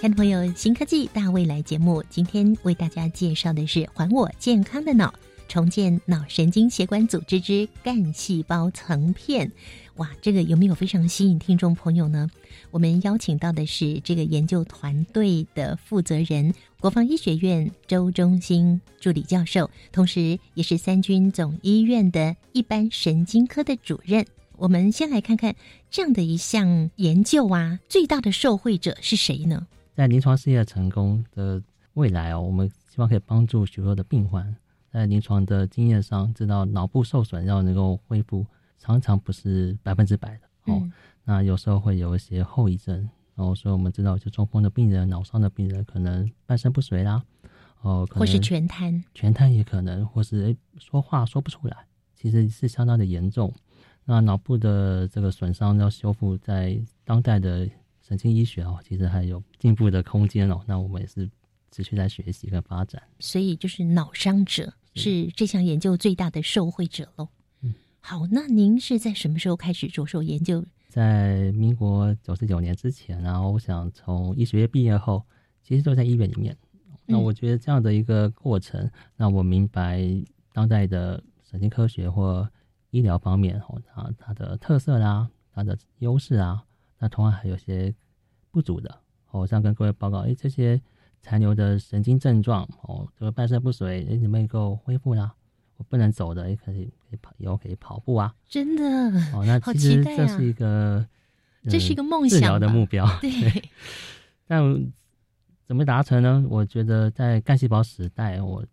[0.00, 5.12] 听众朋友，新科技大未来节目，今天为大家介绍的是“还我健康的脑，
[5.48, 9.50] 重建脑神经血管组织之干细胞层片”。
[9.98, 12.30] 哇，这个有没有非常吸引听众朋友呢？
[12.70, 24.24] 我们邀请到的是这个研究团队的负责人，国防医学院周中心助理教授，同时也是三军总医院的一般神经科的主任。
[24.58, 25.56] 我们先来看看
[25.90, 29.66] 这样的一项研究啊，最大的受惠者是谁呢？
[29.98, 31.60] 在临床试验成功的
[31.94, 34.54] 未来哦，我们希望可以帮助许多的病患
[34.92, 38.46] 在临床的经验上知道脑部受损要能够恢复，
[38.78, 40.88] 常常不是百分之百的哦。
[41.24, 42.96] 那有时候会有一些后遗症，
[43.34, 47.20] 然后所以我们知道，就中风的病人、脑伤的病人可能半身不遂啦，
[47.80, 51.76] 哦，或是全瘫，全瘫也可能，或是诶说话说不出来，
[52.14, 53.52] 其实是相当的严重。
[54.04, 57.68] 那脑部的这个损伤要修复，在当代的。
[58.08, 60.62] 神经医学哦，其实还有进步的空间哦。
[60.66, 61.28] 那我们也是
[61.70, 63.02] 持续在学习跟发展。
[63.18, 67.28] 所以，就是脑伤者是这项研究最大的受惠者喽。
[67.60, 70.64] 嗯，好，那您是在什么时候开始着手研究？
[70.88, 75.22] 在民国九十九年之前，然后我想从医学院毕业后，
[75.62, 76.56] 其实都在医院里面。
[77.04, 80.02] 那我觉得这样的一个过程，让我明白
[80.54, 82.48] 当代的神经科学或
[82.90, 86.64] 医疗方面哦，它它的特色啦，它的优势啊。
[86.98, 87.94] 那同样还有些
[88.50, 90.80] 不足的，我想跟各位报告，哎，这些
[91.20, 95.30] 残留的神经症状，哦，这个半身不遂，哎，能不能够恢复呢？
[95.76, 98.34] 我不能走的，也可以可以跑，以后可以跑步啊！
[98.48, 98.82] 真的，
[99.32, 101.06] 哦，那其实这是一个，
[101.68, 103.06] 这是一个梦想，治疗的目标。
[103.22, 103.70] 对，
[104.44, 104.60] 但
[105.64, 106.44] 怎么达成呢？
[106.50, 108.66] 我觉得在干细胞时代，我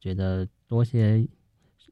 [0.00, 1.28] 觉得多些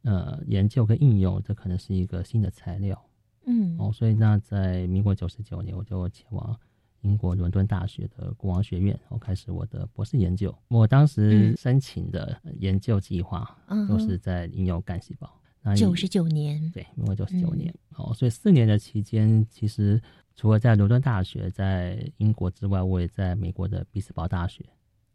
[0.02, 3.03] 呃研究跟应用，这可能是一个新的材料。
[3.46, 6.58] 嗯，哦，所以那在民国九十九年，我就前往
[7.02, 10.54] 英国伦敦大学的国王学院，我开始我的博士研究。
[10.68, 15.30] 我当时申请的研究计划，就是在应用干细胞。
[15.60, 17.74] 那九十九年，对，民国九十九年。
[17.96, 20.00] 哦，所以四年的期间，其实
[20.34, 24.64] 除了在伦敦大学、在英国之外，我也在美国的比斯堡大学，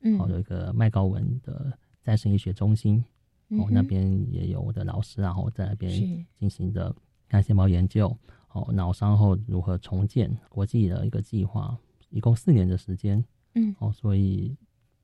[0.01, 3.03] 嗯，有一个麦高文的再生医学中心，
[3.49, 5.91] 哦，那边也有我的老师，然后在那边
[6.39, 6.95] 进行的。
[7.29, 8.17] 干细胞研究，
[8.51, 10.35] 哦，脑伤后如何重建？
[10.49, 11.77] 国际的一个计划，
[12.09, 14.57] 一共四年的时间，嗯，哦，所以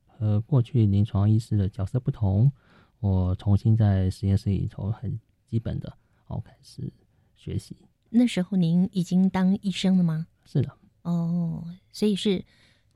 [0.04, 2.50] 和过去临床医师的角色不同，
[2.98, 6.92] 我重新在实验室里头很基本的，哦，开始
[7.36, 7.76] 学习。
[8.10, 10.26] 那时候您已经当医生了吗？
[10.44, 10.72] 是的。
[11.02, 12.44] 哦，所以是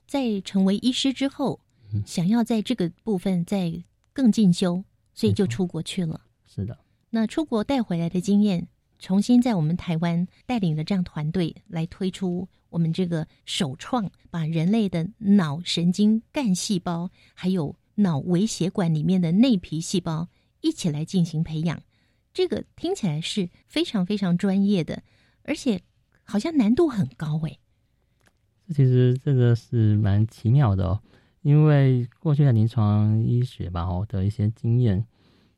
[0.09, 1.61] 在成为医师之后，
[2.05, 4.83] 想要在这个部分再更进修，
[5.15, 6.21] 所以就出国去了。
[6.45, 6.77] 是的。
[7.11, 8.67] 那出国带回来的经验，
[9.01, 20.29] 重新在我们台湾带领的这样团队来推出我们这个首创，把人类的脑神经干细胞还有脑微血管里面的内皮细胞
[20.61, 21.83] 一起来进行培养。
[22.33, 25.03] 这个听起来是非常非常专业的，
[25.43, 25.81] 而且
[26.23, 27.59] 好像难度很高哎。
[28.69, 31.01] 其实这个是蛮奇妙的哦，
[31.43, 35.05] 因为过去的临床医学吧，我的一些经验。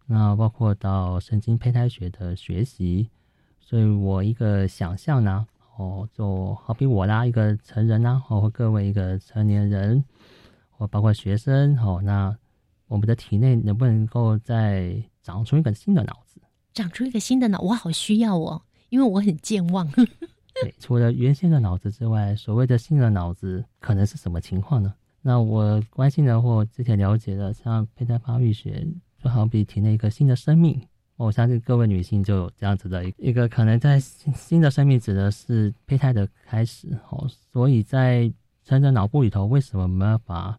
[0.06, 3.10] 那包括到神经胚胎学的学习，
[3.72, 5.46] 所以我一个想象呢，
[5.78, 10.04] 哦，就好比我啦，一个成人呐，或各位一个成年人，
[10.68, 12.36] 或包括学生，哦，那
[12.86, 16.38] 我们的体内能不能够再长出一个新的脑子？
[16.74, 19.90] 长出一个新的脑，我好需要哦，因为我很健忘。
[19.90, 24.92] 对，除了原先的脑子之外，所谓的新的脑子可能是什么情况呢？
[25.22, 28.86] 那我关心的或之前了解的，像胚胎发育学。
[29.24, 30.84] 就好比体内一个新的生命，
[31.24, 37.28] 我相信各位女性就有这样子的一一个可能，在新的生命指的是胚胎的开始哦。
[37.52, 38.32] 所以在
[38.64, 40.58] 成人脑部里头，为什么没办法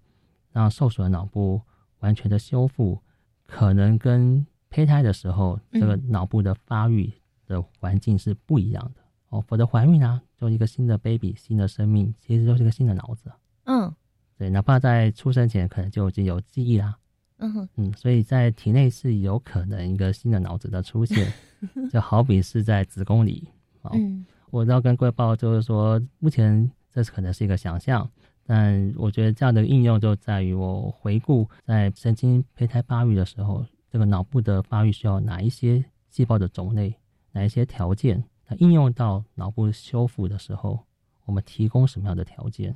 [0.51, 1.61] 让受损的脑部
[1.99, 2.97] 完全的修复？
[3.45, 7.11] 可能跟胚胎的时候这个脑部的发育
[7.45, 9.41] 的环境是不一样的哦。
[9.41, 13.29] 否则怀孕啊，就一个新的 baby，新的生命，其实就是一个新的脑子。
[13.65, 13.93] 嗯，
[14.37, 16.97] 对，哪怕在出生前可能就已经有记忆啦。
[17.43, 21.31] 嗯嗯，所以在体内是有可能一个新的脑子的出现，
[21.91, 23.47] 就好比是在子宫里。
[23.91, 28.09] 嗯，我要跟各位报，就是说，目前这是可能是一个想象，
[28.45, 36.95] 但我觉得这样的应用就在于我回顾在神经胚胎发育的时候，这个脑部的发育需要哪一些细胞的种类，
[37.33, 40.79] 哪一些条件，它应用到脑部修复的时候，
[41.25, 42.73] 我们提供什么样的条件？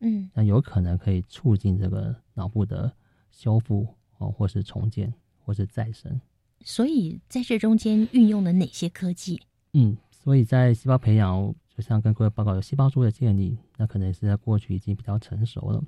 [0.00, 2.92] 嗯，那有可能可以促进这个脑部的。
[3.36, 3.86] 修复
[4.18, 5.12] 哦，或是重建，
[5.44, 6.20] 或是再生。
[6.64, 9.40] 所以在这中间运用了哪些科技？
[9.72, 15.82] 嗯，所以在细胞培养，就像跟各位报告有细胞株的建立，那可能是在过去已经比较成熟了。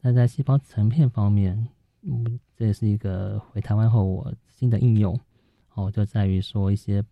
[0.00, 1.68] 那在细胞层片方面，
[2.02, 5.18] 嗯，这也是一个回台湾后我新的应用
[5.74, 7.02] 哦，就在于说一些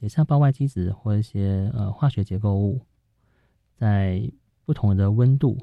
[0.00, 2.80] 也像胞外基质或一些呃化学结构物，
[3.76, 4.28] 在
[4.64, 5.56] 不同的温度，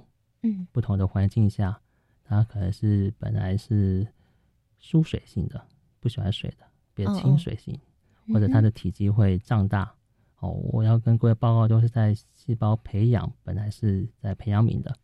[0.43, 1.82] 嗯，不同的环境下。
[2.32, 4.08] 它可能是本来是
[4.80, 5.62] 疏水性的，
[6.00, 7.78] 不喜欢水的，变亲水性，
[8.32, 9.94] 或者它的体积会胀大。
[10.39, 14.96] 哦，我要跟各位报告，都是在细胞培养本来是在培养皿的，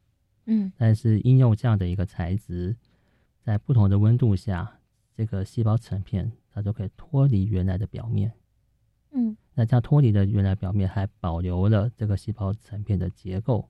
[0.45, 2.73] 嗯，但是应用这样的一个材质，
[3.41, 4.79] 在不同的温度下，
[5.13, 8.31] 这个细胞成片它都可以脱离原来的表面，
[9.11, 13.69] 嗯，那这样脱离的原来表面还保留了这个细胞成片的结构。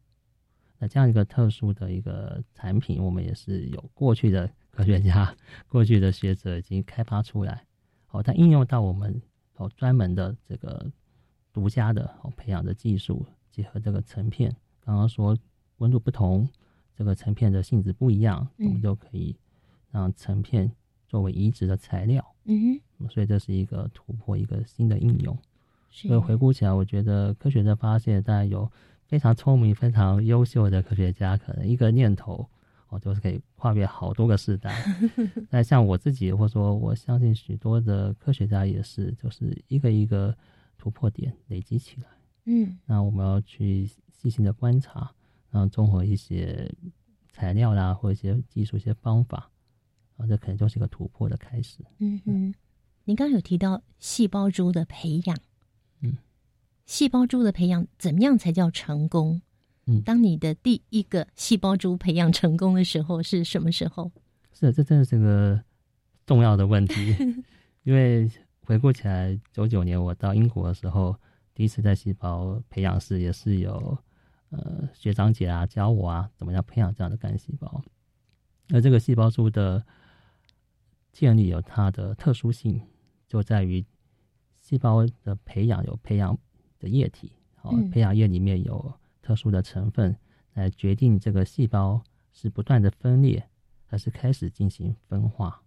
[0.80, 5.36] 那这样一个特殊的一个产品，我们也是有过去的 科学家、
[5.68, 7.66] 过去的学者已经开发出来，
[8.12, 9.20] 哦，它应用到我们
[9.56, 10.92] 哦专门的这个
[11.52, 15.36] 独家的哦培养的技术，结合这个成片，刚刚说
[15.78, 16.48] 温度不同，
[16.96, 19.36] 这个成片的性质不一样，我们就可以
[19.90, 20.72] 让成片
[21.08, 25.36] 作为移植的材料，嗯哼，所以这是一个突破，一个新的应用。
[25.90, 28.72] 所以回顾起来，我觉得科学的发现大概有。
[29.08, 32.48] 非常聪明、非常优秀的科学家，可能一个念头
[32.90, 34.84] 哦，就是可以跨越好多个时代。
[35.50, 40.36] 那像我自己，或者说我相信许多的科学家也是，就是一个一个
[40.78, 42.08] 突破点累积起来。
[42.46, 45.10] 嗯，那我们要去细心的观察，
[45.52, 46.70] 然后综合一些
[47.32, 49.50] 材料啦，或一些技术、一些方法，
[50.16, 51.80] 然后这可能就是一个突破的开始。
[52.00, 52.54] 嗯嗯，
[53.06, 55.38] 您刚刚有提到细胞株的培养。
[56.88, 59.42] 细胞株的培养怎么样才叫成功？
[59.86, 64.10] 嗯，当你的第一个细胞株培养成功的时候是什么时候？
[64.54, 65.62] 是，这真的是个
[66.26, 67.14] 重要的问题。
[67.84, 71.14] 因为回顾起来，九九年我到英国的时候，
[71.54, 73.98] 第一次在细胞培养室也是有
[74.50, 77.84] 呃学长姐啊教我啊怎么样培养这样的干细胞。
[78.70, 79.86] 而这个细胞株的
[81.12, 82.82] 建立有它的特殊性，
[83.28, 83.86] 就在于
[84.62, 86.38] 细胞的培养有培养。
[86.80, 90.16] 的液体，哦，培养液里面有特殊的成分，
[90.54, 92.02] 来决定这个细胞
[92.34, 93.48] 是不断的分裂，
[93.86, 95.62] 还是开始进行分化。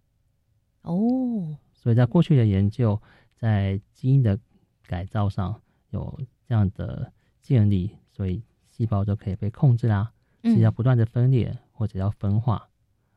[0.81, 2.99] 哦，所以在过去的研究，
[3.35, 4.39] 在基因的
[4.87, 10.11] 改造上有这样的建立，所以细胞就可以被控制啦，
[10.43, 12.67] 是要不断的分裂或者要分化。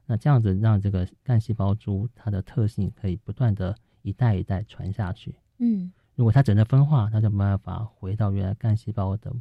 [0.07, 5.35] 那这样子让这个干细胞株它的特性可以不断的一代一代传下去。
[5.59, 5.91] 嗯。
[6.15, 9.35] 如果它整个分化，它就没办法回到原来干细胞的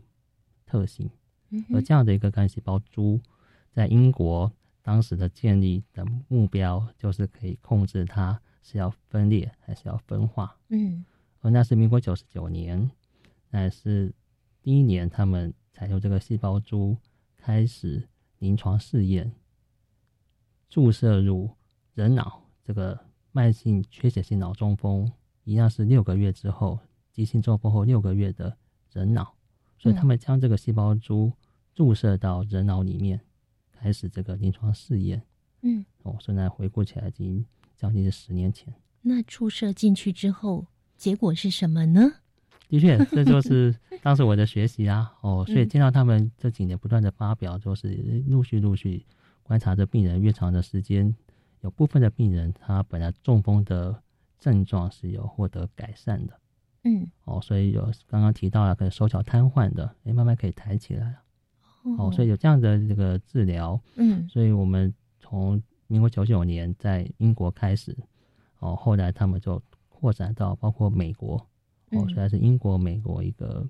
[0.65, 1.09] 特性。
[1.49, 3.21] 嗯而这样的一个干细胞株，
[3.71, 4.51] 在英国
[4.81, 10.57] 当时的建立的目标就是可以控制它是要分裂还是要分化。
[10.69, 11.05] 嗯
[11.41, 12.89] 而那是民国九十九年，
[13.49, 14.11] 那是
[14.61, 16.97] 第一年他们采用这个细胞株
[17.37, 18.07] 开始
[18.39, 19.31] 临床试验，
[20.69, 21.49] 注射入
[21.93, 22.99] 人脑这个
[23.31, 25.11] 慢性缺血性脑中风，
[25.43, 26.79] 一样是六个月之后，
[27.11, 28.55] 急性中风后六个月的
[28.91, 29.35] 人脑，
[29.77, 31.31] 所以他们将这个细胞株
[31.73, 33.19] 注射到人脑里面，
[33.71, 35.21] 开始这个临床试验。
[35.61, 38.73] 嗯，哦，现在回顾起来已经将近是十年前。
[39.01, 42.01] 那注射进去之后，结果是什么呢？
[42.69, 45.13] 的确，这就 是当时我的学习啊。
[45.21, 49.05] 哦，所以嗯见到他们这几年不断的发表，就是陆续陆续
[49.43, 51.13] 观察着病人越长的时间，
[51.61, 54.01] 有部分的病人他本来中风的
[54.39, 56.39] 症状是有获得改善的。
[56.83, 61.17] 嗯，哦，所以有刚刚提到了，可能手脚瘫痪的，哎，慢慢可以抬起来了。
[61.97, 63.79] 哦，所以有这样的这个治疗。
[63.95, 67.97] 嗯所以我们从民国九九年在英国开始，
[68.59, 71.47] 哦，后来他们就扩展到包括美国，哦，
[71.91, 73.67] 嗯虽然是英国、美国一个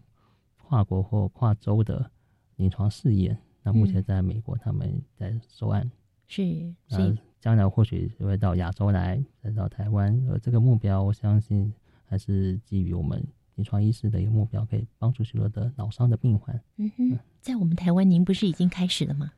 [0.63, 2.09] 跨国或跨州的
[2.55, 3.37] 临床试验。
[3.61, 5.89] 那目前嗯在美国，他们在收案。
[6.27, 10.17] 是，所以那将来或许会到亚洲来，再到台湾。
[10.29, 11.73] 而这个目标，我相信
[12.05, 13.21] 还是基于我们
[13.55, 16.57] 临床医师的一个目标，可以帮助许多的脑伤的病患。
[16.77, 19.29] 嗯哼，在我们台湾，您不是已经开始了吗？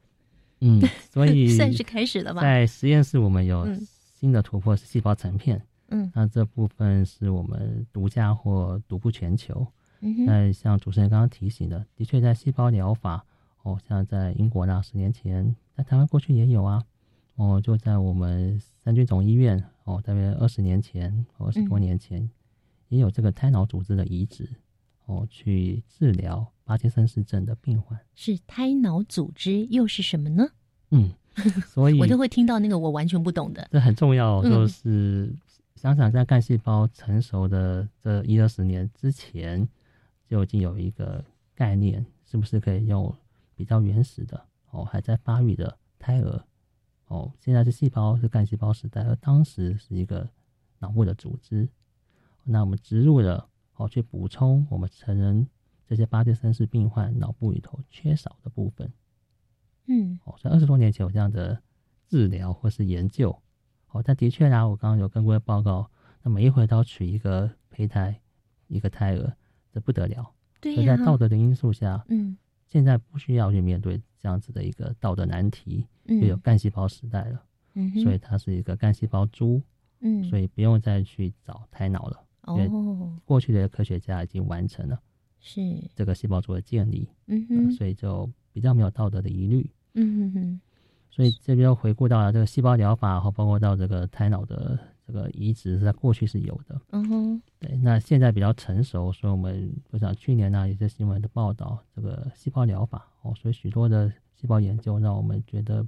[0.60, 0.80] 嗯，
[1.10, 5.60] 所以算是开始了吧在实验室，我们有嗯新的突破是细胞成片。
[5.88, 9.66] 嗯那这部分是我们独家或独步全球。
[10.01, 13.26] 嗯哼那像主持人刚刚提醒的，的确在细胞疗法，
[13.64, 16.84] 哦，像在英国那十年前，在台湾过去也有啊。
[17.36, 22.30] 哦，就在我们三军总医院，哦，大约二十年前，二十多嗯年前，
[22.88, 24.50] 也有这个胎脑组织的移植，
[25.06, 28.00] 哦，去治疗帕金森氏症的病患。
[28.14, 30.48] 是胎脑组织又是什么呢？
[30.92, 31.12] 嗯，
[31.68, 33.68] 所以我都会听到那个我完全不懂的。
[33.72, 35.36] 这很重要，嗯就是
[35.76, 39.68] 想想在干细胞成熟的这一二十年之前，
[40.30, 41.22] 就已经有一个
[41.54, 43.14] 概念，是不是可以用
[43.56, 46.42] 比较原始的哦，还在发育的胎儿
[47.08, 50.28] 哦，现在是细胞是干细胞时代，而当时是一个
[50.80, 51.70] 脑部的组织，
[52.43, 55.47] 那我们植入了哦，去补充我们成人
[55.88, 58.91] 这些巴金森氏病患脑部里头缺少的部分。
[59.88, 61.62] 嗯哦，所以二十多年前有这样的
[62.08, 63.39] 治疗或是研究，
[63.91, 65.89] 哦，但的确啦，我刚刚有跟各位报告，
[66.24, 68.20] 那每一回都要取一个胚胎，
[68.68, 69.32] 一个胎儿，
[69.72, 70.24] 这不得了。
[70.62, 72.36] 所以对呀在道德的因素下，嗯，
[72.66, 76.20] 现在不需要去面对这样子的一个道德难题，嗯。
[76.20, 77.43] 又有干细胞时代了，
[77.74, 79.61] 嗯所以它是一个干细胞株，
[79.99, 80.24] 嗯。
[80.26, 84.99] 所以不用再去找胎脑了，因为哦，过去的科学家已经完成了
[85.39, 85.61] 是，
[85.95, 89.70] 这个细胞株的建立，嗯哼，呃所以就比较没有道德的疑虑。
[89.93, 90.61] 嗯哼哼，
[91.09, 96.82] 所以这边又回顾到了这个细胞疗法，和包括到这个胎脑的这个移植，在过去是有的。
[96.91, 105.86] 嗯哼，对，那现在比较成熟，所以我们我想去年呢，有些新闻的报道，这个细胞疗法哦，所以许多的细胞研究让我们觉得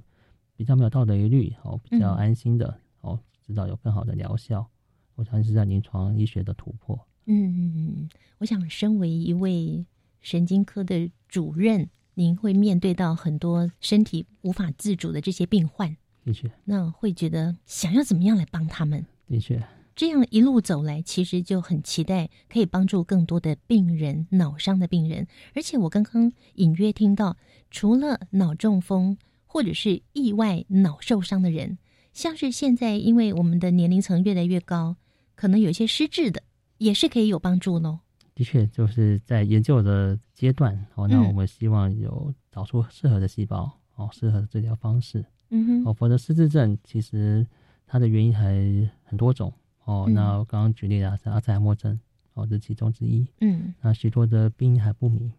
[0.56, 4.64] 比较没有道德疑虑，哦，比较嗯安心的、哦，知道有更好的疗效。
[5.16, 6.98] 我相信是在临床医学的突破。
[7.26, 8.08] 嗯，
[8.38, 9.84] 我想身为一位
[10.20, 15.96] 神经科的主任，您会面对到很多身体无法自主的这些病患，
[16.28, 19.06] 的确，那会觉得想要怎么样来帮他们？
[19.26, 19.62] 的确，
[19.96, 25.26] 这样一路走来，其实就很期待可以帮助更多的病人，脑伤的病人。
[25.54, 27.38] 而且我刚刚隐约听到，
[27.70, 29.16] 除了脑中风
[29.46, 31.78] 或者是意外脑受伤的人，
[32.12, 34.96] 像是现在因为我们的年龄层越来越高，
[35.34, 36.42] 可能有一些失智的，
[36.76, 38.00] 也是可以有帮助喽。
[38.34, 45.24] 的确，就是在研究的阶段哦，那嗯我们希望有找出适合的细胞哦，适合的治疗方式。
[45.50, 47.46] 嗯哼，哦，否则失智症其实
[47.86, 48.54] 它的原因还
[49.04, 49.52] 很多种
[49.84, 50.04] 哦。
[50.06, 51.98] 嗯那我刚刚举例了，是阿兹海默症
[52.34, 53.26] 哦，这是其中之一。
[53.40, 55.32] 嗯那许多的病因还不明，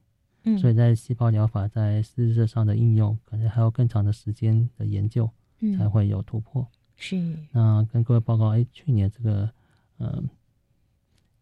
[0.43, 5.29] 嗯，所以在细胞疗法在失智症上的应用，可能还有更长的时间的研究
[5.59, 6.67] 嗯才会有突破。
[6.95, 7.15] 是
[7.51, 9.49] 那跟各位报告，哎，去年这个
[9.97, 10.21] 呃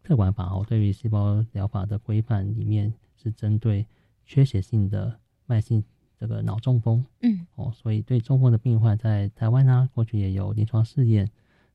[0.02, 3.84] 特管法哦，对于细胞疗法的规范里面是针对
[4.24, 5.82] 缺血性的慢性
[6.18, 11.30] 这个脑中风，嗯哦，所以对中风的病患在台湾呢、过去也有临床试验，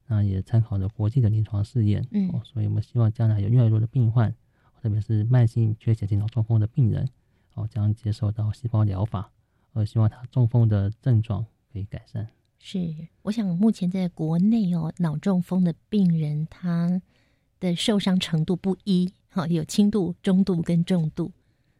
[0.07, 4.33] 那也参考了国际的临床试验，嗯哦，所以我们希望将来有越来越多的病患，
[4.81, 7.07] 特别是慢性缺血性脑中风的病人，
[7.53, 9.31] 哦，将接受到细胞疗法，
[9.71, 12.27] 而希望他中风的症状可以改善。
[12.59, 17.01] 是，我想目前在国内哦，脑中风的病人他
[17.59, 21.31] 的受伤程度不一，哈，有轻度、中度跟重度。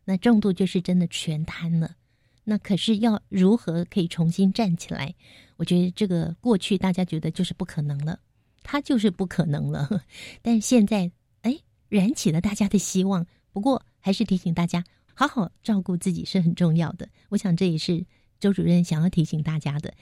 [0.06, 1.96] 那重度就是真的全瘫了。
[2.44, 5.14] 那可是要如何可以重新站起来？
[5.58, 8.20] 我觉得这个过去大家觉得就是不可能了，
[8.64, 10.04] 它就是不可能了。
[10.42, 11.10] 但现在，
[11.42, 11.58] 哎，
[11.90, 13.26] 燃起了大家的希望。
[13.52, 14.84] 不过还是提醒大家，
[15.14, 17.08] 好好照顾自己是很重要的。
[17.30, 18.04] 我想这也是
[18.40, 19.94] 周主任想要提醒大家的。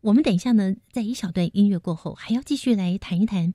[0.00, 3.52] 我们等一下呢，在一小段音乐过后，还要继续来谈一谈，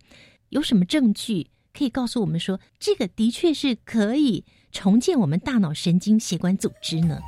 [0.49, 7.19] 有什么证据可以告诉我们说，这个的确是可以重建我们大脑神经血管组织呢？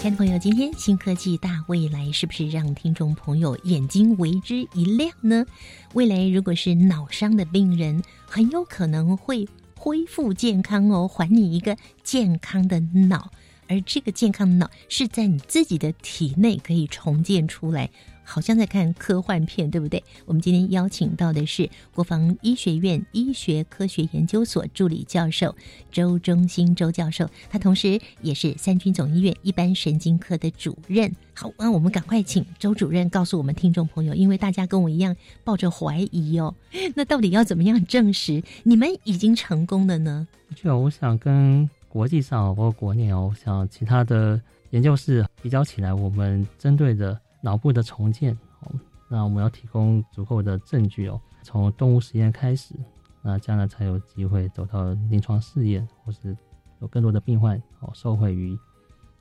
[0.00, 5.44] 亲爱的朋友，今天新科技大未来是不是让听众朋友眼睛为之一亮呢？
[5.92, 9.46] 未来如果是脑伤的病人，很有可能会
[9.76, 13.30] 恢复健康哦，还你一个健康的脑，
[13.68, 17.90] 而这个健康的脑是在你自己的体内可以重建出来。
[18.30, 20.00] 好像在看科幻片，对不对？
[20.24, 25.52] 我们今天邀请到的是国防医学院医学科学研究所助理教授
[25.90, 31.12] 周忠新周教授，他同时也是三军总医院一般神经科的主任。
[31.34, 36.54] 好，那我们赶快请周主任告诉我们听众朋友，因为大家跟我一样抱着怀疑哦，
[36.94, 40.28] 那到底要怎么样证实你们已经成功了呢？
[40.54, 47.18] 就我想跟国际上包括国内哦，像其他的研究室比较起来，我们针对的。
[47.42, 48.72] 脑部的重建，哦，
[49.08, 52.74] 那我们要提供足够的证据哦，从动物实验开始，
[53.22, 56.36] 那将来才有机会走到临床试验，或是
[56.80, 58.58] 有更多的病患哦受惠于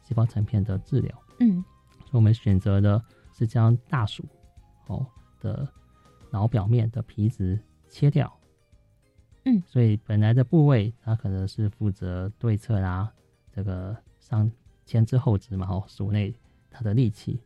[0.01, 1.23] 细胞层片的治疗。
[1.39, 1.63] 嗯，
[2.01, 3.01] 所以我们选择的
[3.33, 4.23] 是将大鼠
[4.87, 5.05] 哦
[5.39, 5.67] 的
[6.29, 8.31] 脑表面的皮质切掉。
[9.45, 13.09] 嗯，所以本来的部位它可能是负责对侧啦，
[13.53, 14.51] 这个上
[14.85, 16.35] 前肢后肢嘛，哦，鼠内
[16.69, 17.39] 它的力气。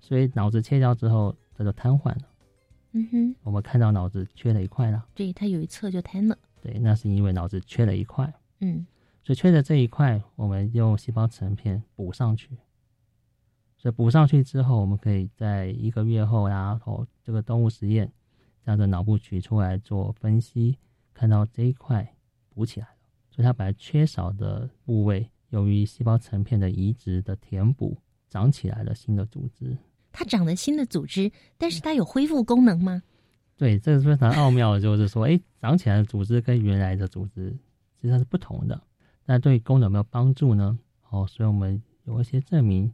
[0.00, 2.28] 所以脑子切掉之后，它就瘫痪了。
[2.92, 5.06] 嗯哼，我们看到脑子缺了一块了。
[5.14, 6.36] 对，它有一侧就瘫了。
[6.60, 8.32] 对，那是因为脑子缺了一块。
[8.58, 8.84] 嗯，
[9.22, 12.58] 所以缺的这一块，我们用细胞层片补上去。
[13.78, 18.12] 所以补上去之后，我们可以在一个月后，然后这个动物实验，
[18.62, 20.76] 将这脑部取出来做分析，
[21.14, 22.14] 看到这一块
[22.48, 22.94] 补起来了。
[23.30, 27.96] 所以它本来缺少的部位，由于细胞层片的移植的填补，
[28.28, 29.78] 长起来了新的组织。
[30.12, 33.02] 它长了新的组织，但是它有恢复功能吗？
[33.56, 38.80] 对，这个非常奥妙的，就是说，哎，长起来的组织跟原来的组织实际上是不同的。
[39.26, 40.78] 那对功能有没有帮助呢？
[41.10, 42.92] 哦，所以我们有一些证明，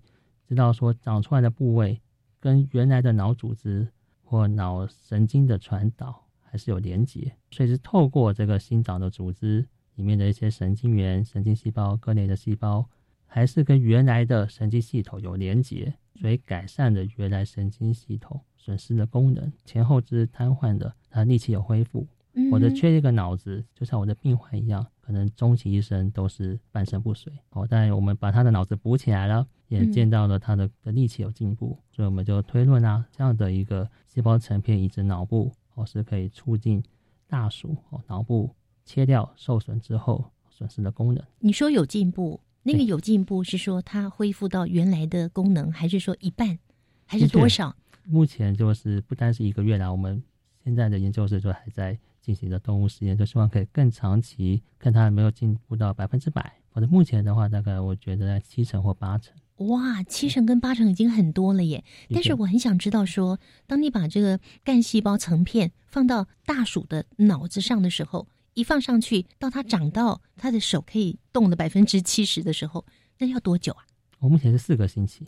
[0.49, 2.01] 知道说长出来的部位
[2.41, 3.87] 跟原来的脑组织
[4.23, 9.65] 或脑神经的传导还是有连结，所以是透过这个新长的组织
[9.95, 12.85] 里面的一些神经元、神经细胞、各类的细胞，
[13.25, 15.95] 还是跟原来的神经系统有连结。
[16.17, 22.07] 所以改善了原来神经系统损失的功能，前后肢瘫痪的，他力气有恢复。
[22.53, 27.33] 我的缺一个脑子，就像我的病患一样，可能终其一生都是半身不遂。
[27.51, 36.83] 哦，但我们把他的脑子补起来了，也见到了他的的力气有进步，所以我们就推论啊，这样的一个细胞成片移植脑部，哦，是可以促进
[37.27, 38.55] 大鼠哦脑部
[38.85, 41.25] 切掉受损之后损失的功能。
[41.39, 42.39] 你说有进步？
[42.67, 46.59] 那个有进步是说它恢复到原来的功能，还是说一半，
[47.05, 47.77] 还是多少？
[48.05, 50.21] 目前就是不单是一个月啦，我们
[50.65, 56.55] 现在的研究室就还在进行着动物实验，就希望可以更长期看它有没有进步到百分之百。
[56.71, 59.33] 或者目前的话，大概我觉得在七成或八成。
[59.69, 61.83] 哇，七成跟八成已经很多了耶！
[62.11, 68.27] 但是我很想知道说，当你把这个干细胞层片放到大鼠的脑子上的时候。
[68.57, 72.87] 一放上去，到它长到它的手可以动的百分之七十的时候，
[73.19, 73.85] 那要多久啊？
[74.19, 75.27] 我目前是四个星期。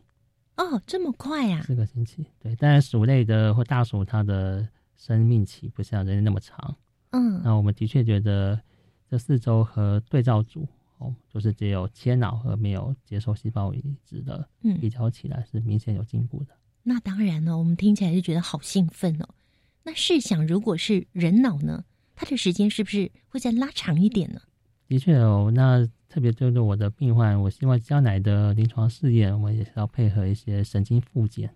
[0.57, 1.63] 哦，这么快呀？
[1.63, 2.57] 四个星期，对。
[2.57, 4.67] 当然，鼠类的或大鼠，它的
[4.97, 6.75] 生命期不像人类那么长。
[7.11, 7.43] 嗯。
[7.45, 8.59] 那我们的确觉得
[9.11, 10.67] 这四周和对照组
[10.97, 16.57] 哦，就是只有切脑和没有接受细胞移植的，嗯，比较起来是明显有进步的。
[16.83, 19.29] 那当然了，我们听起来就觉得好兴奋哦。
[19.83, 21.85] 那试想，如果是人脑呢？
[22.19, 24.41] 它的时间是不是会再拉长一点呢？
[24.89, 31.55] 的确哦，那特别针对我的病患，我希望将来的临床试验，我们也是要配合一些神经复检。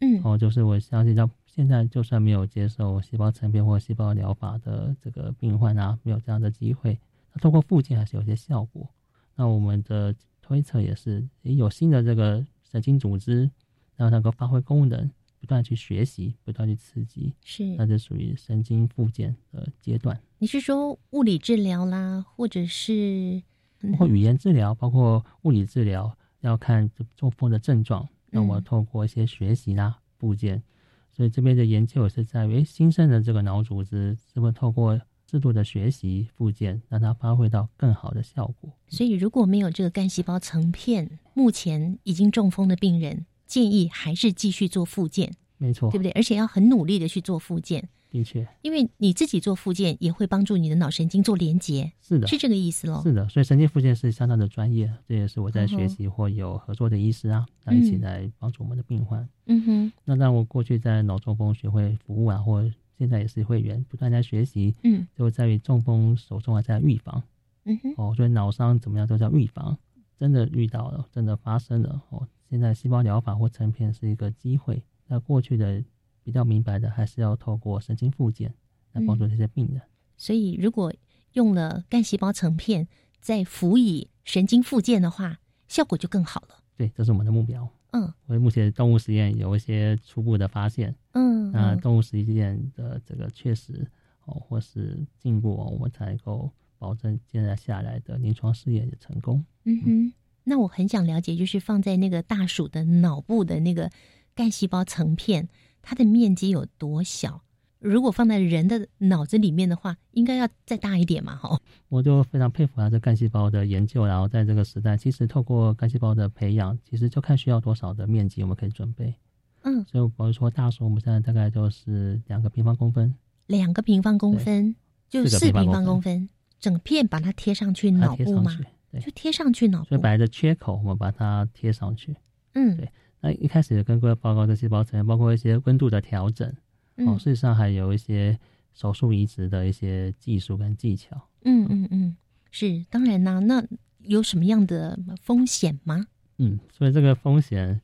[0.00, 6.96] 嗯，哦，就是我相信到现在，就算没有接受细胞层片或细胞疗法的这个病患啊，没有这样的机会，
[7.32, 8.88] 那通过复健还是有些效果。
[9.34, 13.50] 那我们的推测也是，有新的这个神经组织，
[13.96, 15.10] 让它能够发挥功能。
[15.40, 20.20] 不断去学习，不断去刺激，是，那就属于神经复健的阶段。
[20.38, 23.42] 你是说物理治疗啦，或者是
[23.80, 30.62] 包括语言治疗，包括物理治疗，要看中风的症状，那我们透过一些学习啦、部件，
[31.10, 38.70] 所以这边的研究也是在于，新生的这个脑组织是不是透过适度的学习附件，让它发挥到更好的效果。
[38.88, 46.12] 所以如果没有这个干细胞层片，目前已经中风的病人，建议还是继续做复健，没错，对不对？
[46.12, 47.88] 而且要很努力的去做复健。
[48.08, 53.00] 的确，因为你自己做复健也会帮助你的脑神经做连接，是的，是这个意思喽。
[53.02, 59.28] 是的，所以神经复健是相当的专业，这也是我在学习或有合作的医师啊，那一起来帮助我们的病患。
[59.46, 64.74] 嗯哼，那让我过去在脑中风学会服务啊，或现在也是会员，不断在学习。
[64.82, 67.22] 嗯，就在于中风手中还在预防。
[67.64, 69.78] 嗯哼，哦，所以脑伤怎么样都叫预防，
[70.18, 72.26] 真的遇到了，真的发生了哦。
[72.50, 75.82] 现在细胞疗法或成片是一个机会，那过去的
[76.22, 78.52] 比较明白的，还是要透过神经复健。
[78.92, 79.80] 来帮助这些病人，
[80.16, 80.92] 所以如果
[81.34, 82.88] 用了干细胞成片，
[83.20, 85.38] 再辅以神经复健的话，
[85.68, 86.56] 效果就更好了。
[86.76, 87.68] 对，这是我们的目标。
[87.92, 90.92] 嗯，因为目前动物实验有一些初步的发现。
[91.12, 93.86] 嗯，那动物实验的这个确实
[94.24, 99.44] 哦，或是进步哦，我们才能够保证接下来的临床试验的成功。
[99.62, 100.12] 嗯哼，
[100.50, 103.88] 那我很想了解，就是放在那个大鼠的脑部的那个
[104.34, 105.48] 干细胞层片，
[105.80, 107.42] 它的面积有多小？
[107.78, 111.36] 如果放在人的脑子里面的话，应该要再大一点嘛？
[111.36, 114.04] 哈，我就非常佩服他这干细胞的研究。
[114.04, 119.14] 然后在这个时代，其实透过干细胞的培养，其实就看需要多少的面积，我们可以准备。
[119.62, 123.14] 嗯，所以比如说大鼠，我们现在大概就是两个平方公分，
[123.46, 124.74] 两个平方公分
[125.08, 126.28] 就四平方公分，
[126.58, 128.58] 整片把它贴上去脑部吗？
[128.90, 129.84] 对，就贴上去脑部。
[129.88, 132.16] 所以本来的缺口，我们把它贴上去。
[132.54, 132.88] 嗯，对。
[133.20, 136.50] 那一开始跟各位报告的细胞层，包括一些温度的调整。
[136.96, 138.38] 哦，事实上还有一些
[138.72, 141.20] 手术移植的一些技术跟技巧。
[141.44, 142.16] 嗯嗯嗯，
[142.50, 143.38] 是当然啦。
[143.38, 143.62] 那
[143.98, 146.06] 有什么样的风险吗？
[146.38, 147.80] 嗯，所以这个风险，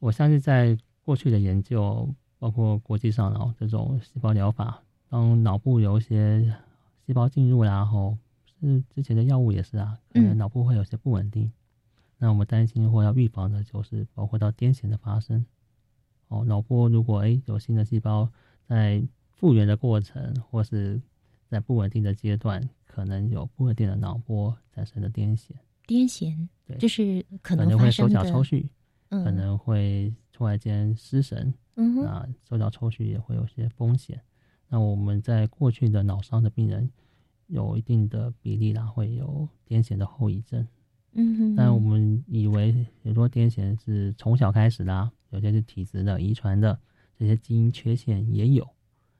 [0.00, 6.52] 我相信在过去的研究，包括国际上哦这种细胞疗法，当脑部有一些
[7.06, 8.16] 细胞进入，然后
[8.68, 11.52] 是之前的药物也是啊，可能脑部会有些不稳定。
[12.18, 15.44] 那我们担心或要预防的就是包括到癫痫的发生。
[16.28, 18.30] 哦，脑波如果哎有新的细胞。
[18.68, 20.98] 在复原的过程，或是
[21.46, 25.50] 在不稳定的阶段，可能有不稳定的脑波产生的癫痫。
[25.86, 28.66] 癫痫，对，就是可能会手脚抽搐，
[29.10, 34.18] 可能会突然间失神，嗯，那手脚抽搐也会有些风险。
[34.68, 36.88] 那我们在过去的脑伤的病人，
[37.52, 40.66] 有一定的比例啦，会有癫痫的后遗症。
[41.12, 46.78] 嗯哼，但我们以为很多癫痫是从小开始的，有些是体质的、遗传的。
[47.18, 48.66] 这些基因缺陷也有，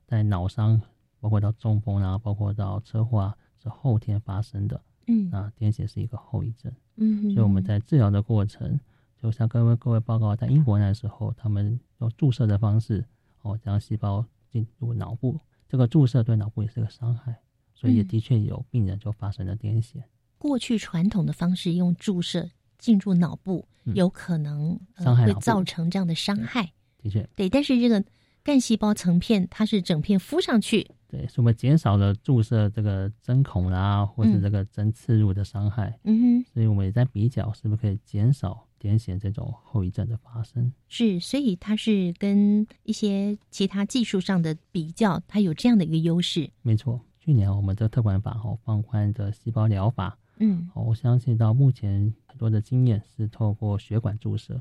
[0.06, 0.80] 但脑伤，
[1.20, 4.80] 包括到中风啊，包括到车祸啊，是后天发生的。
[5.06, 6.72] 嗯，啊，癫痫是一个后遗症。
[6.96, 8.80] 嗯，所以我们在治疗的过程，
[9.20, 13.04] 就像各位各位报告，在英国那时候，他们用注射的方式，
[13.42, 17.38] 哦，将细胞进入脑部，这个注射对脑部也是个伤害，
[17.82, 20.00] 所以也的确有病人就发生了癫痫。
[20.38, 26.72] 过去传统的方式用注射进入脑部，有可能伤害会造成这样的伤害。
[26.98, 28.04] 的确，对，但是这个
[28.44, 35.98] 干细胞层片它是整片敷上去，对，所以我们减少了注射这个针孔啦，或者这个针刺入的伤害。
[36.04, 40.72] 嗯哼，所以我们也在比较，是不是可以减少癫痫这种后遗症的发生？
[40.88, 46.50] 是，所以它是跟一些其他技术上的比较，它有这样的一个优势。
[46.62, 54.60] 没错，去年我们的特管法哦放宽的细胞疗法，嗯，我相信到目前很多的经验是透过血管注射。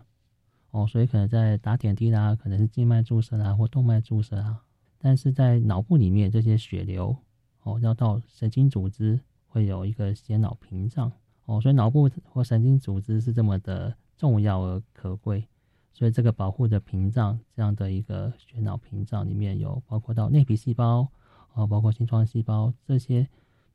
[0.70, 4.62] 哦，所以可能在打点滴啦，可能是静脉注射啦，或动脉注射啊。
[5.00, 7.18] 但是在脑部里面，这些血流
[7.64, 11.12] 哦，要到神经组织，会有一个血脑屏障
[11.46, 11.60] 哦。
[11.60, 15.44] 所以脑部或神经组织是这么的重要而可贵。
[15.92, 21.08] 所以这个保护的屏障，这样的一个血脑屏障里面有包括到内皮细胞
[21.54, 23.28] 哦，包括心窗细胞这些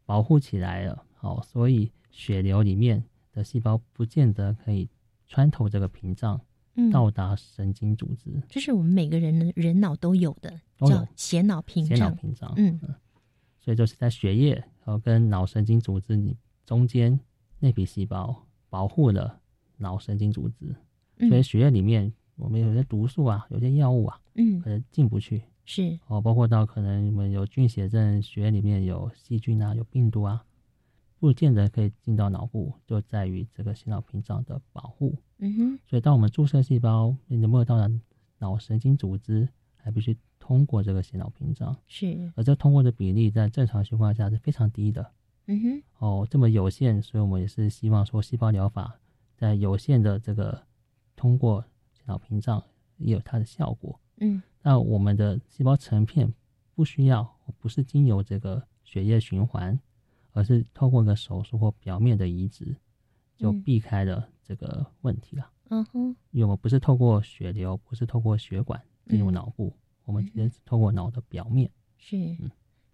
[0.05, 1.05] 保护起来了。
[1.21, 3.03] 哦，所以血流里面
[3.33, 4.89] 的细胞不见得可以
[5.27, 6.41] 穿透这个屏障。
[6.93, 11.97] 到达神经组织，这是我们每个人的人脑都有的，叫血脑屏障。
[11.97, 12.79] 血脑屏障，嗯，
[13.59, 17.19] 所以就是在血液和跟脑神经组织里中间
[17.61, 19.41] 内皮细胞保护了
[19.79, 20.77] 脑神经组织，
[21.31, 25.43] 所以血液里面我们有些毒素啊，有些药物啊，嗯，可能进不去。
[25.67, 30.43] 是哦，包括到可能我们有菌血症，血液里面有细菌啊，有病毒啊。
[31.19, 35.17] 不见得可以进到脑部，就在于这个血脑屏障的保护。
[35.39, 37.91] 嗯哼，所以当我们注射细胞，能不能到达
[38.39, 41.75] 脑神经组织，还必须通过这个血脑屏障。
[41.87, 45.11] 是，而这通过的比例在正常情况下是非常低的。
[45.47, 48.95] 嗯哼，哦，这么有限，所以我们也是希望说，细胞疗法
[49.37, 50.63] 在有限的这个
[51.17, 51.65] 通过
[52.05, 52.63] 脑屏障
[52.99, 53.99] 也有它的效果。
[54.19, 56.35] 嗯，那我们的细胞成片
[56.75, 57.25] 不需要，
[57.61, 59.79] 不是经由这个血液循环，
[60.33, 62.75] 而是透过一个手术或表面的移植，
[63.37, 65.49] 就避开了这个问题了。
[65.69, 69.73] 嗯哼，因为我们不是透过血流，不是透过血管进入脑部，
[70.05, 71.71] 我们直接透过脑的表面。
[71.97, 72.37] 是，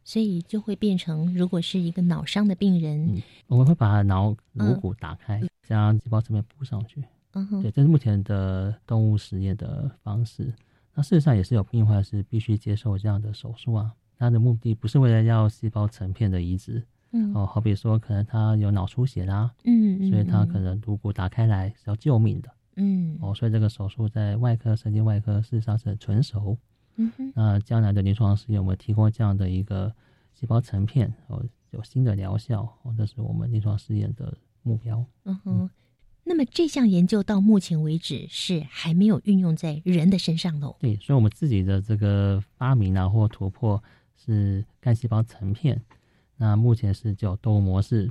[0.05, 7.03] 所以就会变成，如果是一个脑伤的病人，我们会把脑颅骨打开，将细胞层面铺上去。
[7.33, 10.53] 嗯哼，对，这是目前的动物实验的方式。
[10.95, 13.93] 那事实上也是有病患是必须接受这样的手术啊。
[14.18, 26.57] 他的目的不是为了要细胞成片的移植，嗯哦，好比说可能他有脑出血啦，嗯所以他可能颅骨打开来是要救命的，嗯，哦，所以这个手术在外科、神经外科事实上是很纯熟。
[26.97, 29.93] 嗯哼，那将来的临床试验，我们提供这样的一个
[30.34, 35.05] 细胞成片，哦，有新的疗效，哦，这是我们临床试验的目标。
[35.24, 35.70] 嗯哼。
[36.25, 40.75] 那么这项研究到目前为止是还没有运用在人的身上的。
[40.79, 43.83] 对，所以我们自己的这个发明啊或突破
[44.16, 45.83] 是干细胞成片，
[46.37, 48.11] 那目前是叫动物模式。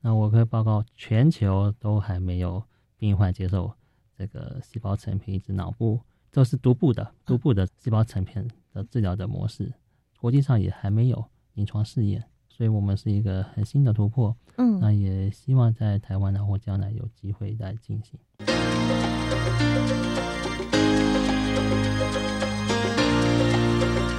[0.00, 2.62] 那我可以报告，全球都还没有
[2.96, 3.70] 病患接受
[4.16, 6.00] 这个细胞成片移植脑部，
[6.32, 9.70] 这是独步的独步的细胞成片的治疗的模式，
[10.18, 11.22] 国际上也还没有
[11.54, 12.24] 临床试验。
[12.50, 18.18] 所以我们是一个很新的突破，嗯，那也希望在台湾呢或将来有机会再进行。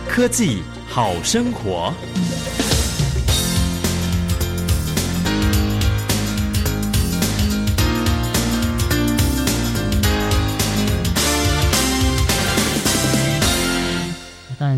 [0.08, 1.94] 科技好生活。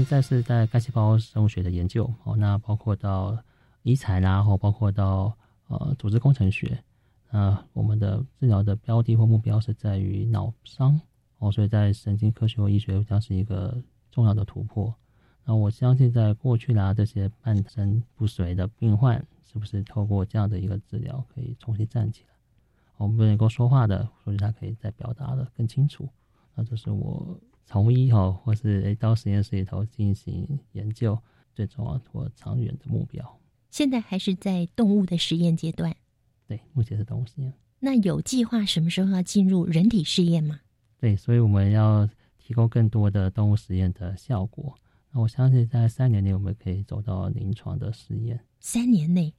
[0.04, 3.38] 当然，这是在干细胞生物学的研究哦，那包括到
[3.84, 5.36] 医材啦，或包括到
[5.68, 6.84] 呃组织工程学，
[7.30, 11.00] 那我们的治疗的标的或目标是在于脑伤
[11.40, 13.82] 哦，所以在神经科学或医学将是一个
[14.12, 14.94] 重要的突破。
[15.46, 22.30] 那我相信，在过去啦，这些半身不遂的病患，是不是透过这样的一个治疗，可以重新站起来？
[22.98, 26.08] 我们不能够说话的，所以他可以再表达的更清楚。
[26.56, 27.40] 那这是我。
[27.66, 31.18] 从医哈，或是诶到实验室里头进行研究，
[31.54, 33.40] 最重要或长远的目标。
[33.70, 35.96] 现在还是在动物的实验阶段。
[36.48, 37.52] 对，目前是动物实验。
[37.80, 40.60] 那有计划什么时候要进入人体试验吗？
[41.00, 42.08] 对，所以我们要
[42.38, 44.78] 提供更多的动物实验的效果。
[45.12, 48.40] 那我相信在三年内我们可以走到临床的实验。
[48.60, 49.34] 三年内，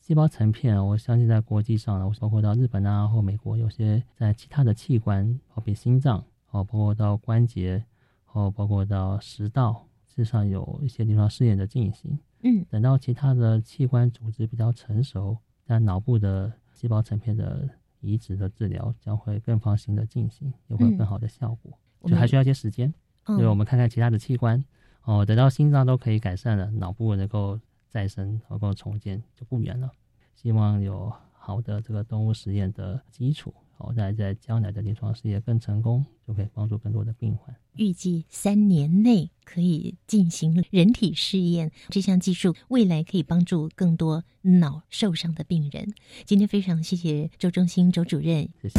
[0.00, 6.24] 细胞成片，我相信在国际上呢，包括到日本啊或美国，有些在其他的器官，好比心脏。
[6.50, 7.84] 哦，包括到关节，
[8.32, 12.18] 哦，包括到食道，事实上有一些临床试验的进行。
[12.42, 15.36] 嗯，等到其他的器官组织比较成熟，
[15.66, 17.68] 但脑部的细胞成片的
[18.00, 21.78] 移植的治疗将会更放心的进行，也会有更好的效果。
[22.06, 22.92] 就还需要一些时间，
[23.26, 24.64] 所以我们看看其他的器官。
[25.02, 29.90] 哦，等到心脏都可以改善了，脑部能够再生，能够重建就不远了。
[30.34, 33.52] 希望有好的这个动物实验的基础。
[33.80, 37.56] 好，在在将来的临床试验更成功，就可以帮助更多的病患。
[37.76, 45.94] 预计三年内可以进行人体试验，这项技术未来可以帮助更多脑受伤的病人。
[46.26, 48.78] 今天非常谢谢周中心周主任，谢谢。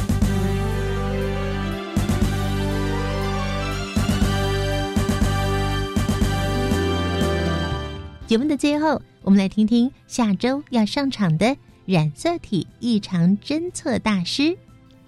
[8.27, 14.55] 节目的最后，我们来听听下周要上场的染色体异常侦测大师。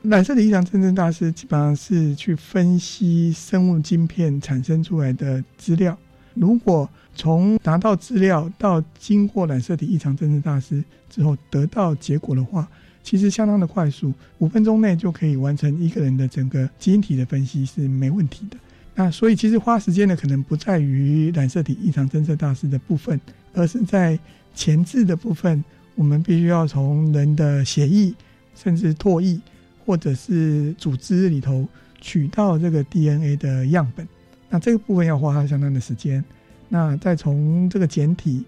[0.04, 5.98] 染色体异常侦测大师基本上是去分析生物晶片产生出来的资料。
[6.34, 12.68] 如果从拿到资料到经过染色体异常侦测大师之后得到结果的话，
[13.02, 18.58] 其实相当的快速，五分钟内就可以完成一个人的整个基因体的分析是没问题的。
[18.96, 23.18] 那所以其实花时间的可能不在于染色体异常侦测大师的部分，
[23.54, 24.20] 而是在
[24.54, 25.64] 前置的部分，
[25.96, 28.14] 我们必须要从人的血液
[28.54, 29.40] 甚至唾液。
[29.86, 31.68] 或者是组织里头
[32.00, 34.08] 取到这个 DNA 的样本，
[34.50, 36.24] 那这个部分要花相当的时间。
[36.70, 38.44] 那再从这个简体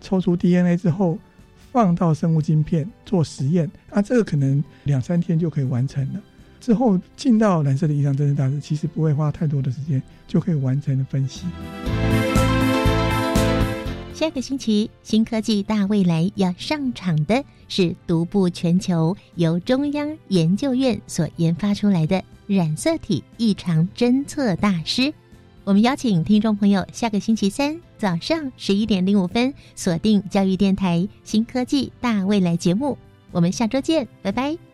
[0.00, 1.18] 抽出 DNA 之后，
[1.70, 6.20] 放到生物晶片做实验，啊，这个可能两三天就可以完成了。
[6.60, 11.46] 之后进到蓝色的异常侦测大师，其实不会花太多的时间就可以完成的分析。
[14.22, 25.12] 下个星期，新科技大未来要上场的是独步全球、由中央研究院所研发出来的染色体异常侦测大师。
[25.64, 32.96] 我们邀请听众朋友下个星期三早上十一点零五分锁定教育电台新科技大未来节目。
[33.32, 34.71] 我们下周见，拜拜。